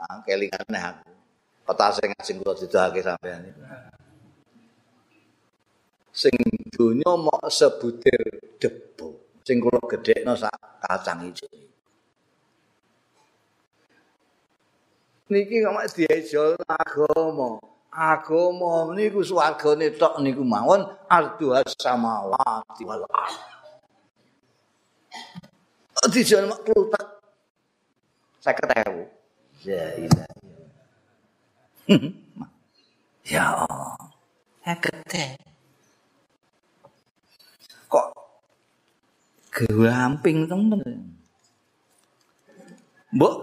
ah, 0.00 0.18
kelingane 0.24 0.78
aku. 0.80 1.10
Peta 1.68 1.86
sing 1.92 2.10
sing 2.24 2.40
kula 2.40 2.56
didhake 2.56 3.04
sampean 3.04 3.44
iki. 3.44 3.62
Sing 6.10 6.34
donya 6.72 7.12
mok 7.14 7.46
sebutir 7.52 8.56
debu. 8.56 9.38
Sing 9.44 9.60
kula 9.60 9.78
gedhekno 9.84 10.32
sak 10.34 10.56
kacang 10.80 11.28
ijo. 11.28 11.46
Niki 15.30 15.62
kok 15.62 15.74
mak 15.76 15.86
diajol 15.94 16.58
agama. 16.66 17.69
Agama 17.90 18.94
niku 18.94 19.20
swargane 19.26 19.90
tok 19.98 20.22
niku 20.22 20.46
mawon 20.46 20.86
ardu 21.10 21.58
samawati 21.74 22.82
wal 22.86 23.04
ardh. 23.10 23.50
Dijan 26.08 26.48
mak 26.48 26.64
klutak. 26.64 27.06
50.000. 28.40 29.68
Ya 29.68 29.84
iya. 30.00 30.24
Ya 33.30 33.46
Allah. 33.52 33.94
Ya 34.64 34.74
gede. 34.80 35.38
Kok 37.86 38.10
gelamping 39.52 40.48
temen. 40.48 41.14
Mbok 43.12 43.34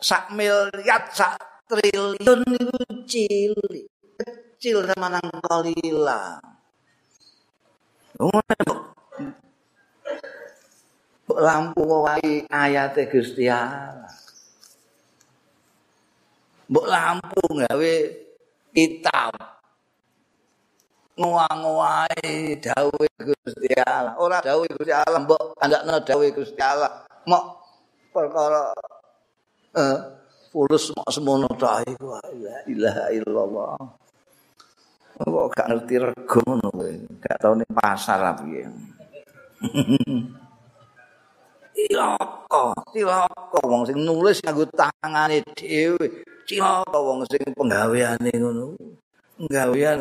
sak 0.00 0.32
miliar 0.32 1.06
sak 1.12 1.38
triliun 1.68 2.40
itu 2.44 2.78
cilik. 3.08 3.86
Kecil 4.14 4.86
sama 4.86 5.10
nang 5.10 5.28
kolila. 5.42 6.38
Mbok 11.24 11.40
lampu 11.40 11.82
wae 11.82 12.46
ayate 12.46 13.10
Gusti 13.10 13.50
Allah. 13.50 14.12
Mbok 16.70 16.86
lampu 16.86 17.42
gawe 17.58 17.94
kitab. 18.70 19.34
Ngowa-ngowae 21.14 22.58
dawuh 22.58 23.06
Gusti 23.18 23.70
Allah. 23.82 24.14
Ora 24.18 24.38
dawuh 24.42 24.66
Gusti 24.66 24.94
Allah, 24.94 25.20
mbok 25.22 25.58
andakno 25.58 25.98
dawuh 26.02 26.30
Gusti 26.30 26.60
Allah. 26.62 27.02
Mok 27.26 27.44
perkara 28.14 28.70
eh 29.74 30.23
fulus 30.54 30.94
mok 30.94 31.10
semono 31.10 31.50
ta 31.58 31.82
iku 31.82 32.14
la 32.14 32.22
ilaha 32.70 33.10
illallah. 33.10 33.74
Kok 35.18 35.50
gak 35.50 35.66
ngerti 35.66 35.94
rego 35.98 36.38
ngono 36.46 36.70
kowe. 36.70 36.94
Gak 37.18 37.36
tau 37.42 37.58
ning 37.58 37.66
pasar 37.74 38.22
apa 38.22 38.46
piye. 38.46 38.62
Cilaka, 41.74 42.70
cilaka 42.94 43.58
wong 43.66 43.82
sing 43.82 43.98
nulis 43.98 44.38
nganggo 44.46 44.62
tangane 44.70 45.42
dhewe. 45.58 46.22
Cilaka 46.46 46.98
wong 47.02 47.26
sing 47.26 47.42
penggaweane 47.50 48.30
ngono. 48.38 48.78
Penggawean 49.34 49.98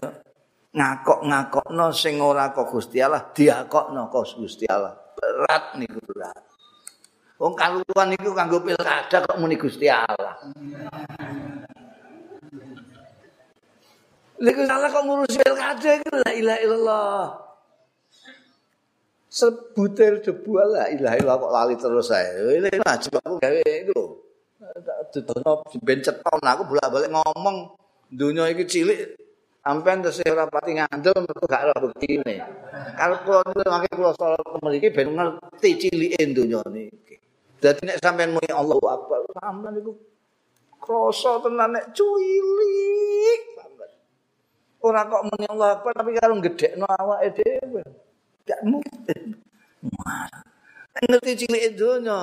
ngakok-ngakokno 0.69 1.85
sing 1.97 2.21
ora 2.21 2.53
kok 2.53 2.69
Gusti 2.69 3.01
Allah 3.01 3.25
diakokno 3.33 4.05
kok 4.13 4.37
Gusti 4.37 4.69
Allah. 4.69 4.93
Berat 5.17 5.81
niku 5.81 5.97
berat. 6.05 6.52
Wong 7.41 7.53
kaluwan 7.57 8.07
niku 8.13 8.31
kanggo 8.37 8.61
pilkada 8.61 9.25
kok 9.25 9.37
muni 9.41 9.57
Gusti 9.57 9.89
Allah. 9.89 10.37
Lha 14.43 14.63
salah 14.67 14.89
kok 14.91 15.03
ngurusi 15.07 15.39
pilkada 15.39 15.89
iku 15.97 16.09
la 16.19 16.31
ilaha 16.35 16.59
illallah. 16.61 17.23
sebutir 19.33 20.21
debu 20.21 20.61
la 20.61 20.93
ilaha 20.93 21.17
illallah 21.17 21.41
kok 21.41 21.53
lali 21.57 21.75
terus 21.81 22.05
saya. 22.05 22.37
Ini 22.53 22.69
wajib 22.85 23.17
aku 23.17 23.41
gawe 23.41 23.61
itu. 23.65 24.01
Dudono 25.09 25.65
ben 25.81 25.99
ceton 26.05 26.41
aku 26.41 26.63
bolak-balik 26.69 27.09
ngomong 27.09 27.73
dunia 28.13 28.49
iki 28.53 28.65
cilik 28.69 29.17
sampean 29.65 30.05
terus 30.05 30.21
ora 30.25 30.45
pati 30.45 30.77
ngandel 30.77 31.17
mergo 31.25 31.45
gak 31.49 31.65
ora 31.65 31.77
buktine. 31.81 32.35
Kalau 32.93 33.17
kula 33.25 33.41
mangke 33.65 33.89
kula 33.97 34.11
salat 34.17 34.45
mriki 34.61 34.93
ben 34.93 35.17
ngerti 35.17 35.69
cilike 35.81 36.21
dunia. 36.33 36.61
Dadi 37.63 37.87
nek 37.87 38.03
sampean 38.03 38.35
muni 38.35 38.51
Allahu 38.51 38.83
Akbar 38.91 39.23
sampean 39.39 39.79
niku 39.79 39.95
krasa 40.83 41.39
tenan 41.39 41.71
nek 41.71 41.95
cilik 41.95 43.41
banget. 43.55 43.91
Ora 44.83 45.07
kok 45.07 45.23
muni 45.31 45.47
Allahu 45.47 45.71
Akbar 45.79 45.91
tapi 45.95 46.11
karo 46.19 46.43
gedhekno 46.43 46.83
awake 46.83 47.39
dhewe. 47.39 47.83
Gak 48.43 48.59
mungkin. 48.67 49.39
Ngerti 51.07 51.47
cilik 51.47 51.79
donya. 51.79 52.19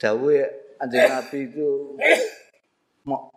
Dawe 0.00 0.36
anjing 0.80 1.04
Nabi 1.12 1.38
itu 1.44 1.68
mau 3.04 3.28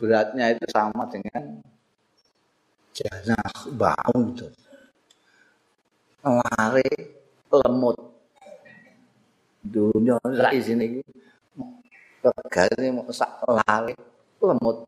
beratnya 0.00 0.56
itu 0.56 0.64
sama 0.72 1.04
dengan 1.12 1.60
janah 2.96 3.52
bau 3.76 4.16
itu. 4.24 4.48
Lari 6.22 6.86
lemut. 7.50 7.96
Dunia 9.62 10.18
sak 10.22 10.52
isine 10.54 10.84
iki. 10.86 11.02
Regane 12.22 12.86
mau 12.94 13.10
sak 13.10 13.42
lari 13.46 13.94
lemut. 14.38 14.86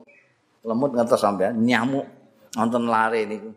Lemut 0.63 0.91
ngantos 0.95 1.19
sampean 1.19 1.59
nyamuk 1.59 2.07
nonton 2.55 2.87
lari 2.87 3.27
niku. 3.27 3.51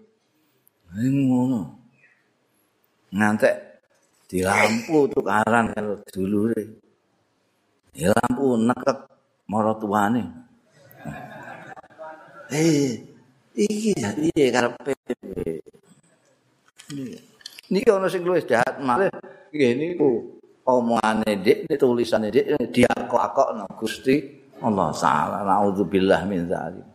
Ngono. 0.97 1.61
Ngantek 3.13 3.55
di 4.27 4.43
lampu 4.43 5.07
tukaran 5.13 5.71
karo 5.71 6.01
dulure. 6.09 6.61
Di 7.93 8.03
lampu 8.09 8.57
nekek 8.57 8.99
mara 9.47 9.77
tuane. 9.77 10.23
Eh, 12.47 12.95
iki 13.53 13.91
iki 13.95 14.43
karepe. 14.49 14.95
Niki 17.67 17.89
ana 17.91 18.07
sing 18.07 18.23
luwih 18.23 18.43
jahat 18.47 18.79
malih 18.79 19.11
nggih 19.51 19.71
niku 19.75 20.39
omongane 20.67 21.43
dik 21.43 21.67
tulisane 21.75 22.31
dik 22.31 22.71
diakok-akokno 22.71 23.67
Gusti 23.79 24.15
Allah 24.63 24.89
taala. 24.95 25.37
Nauzubillah 25.45 26.23
min 26.25 26.47
dzalik. 26.47 26.85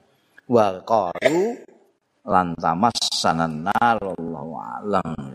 Wa 0.48 0.80
qalu 0.82 1.56
lan 2.26 2.54
tamassanan 2.58 3.66
nar 3.66 3.98
wallahu 3.98 4.52
alam 4.58 5.31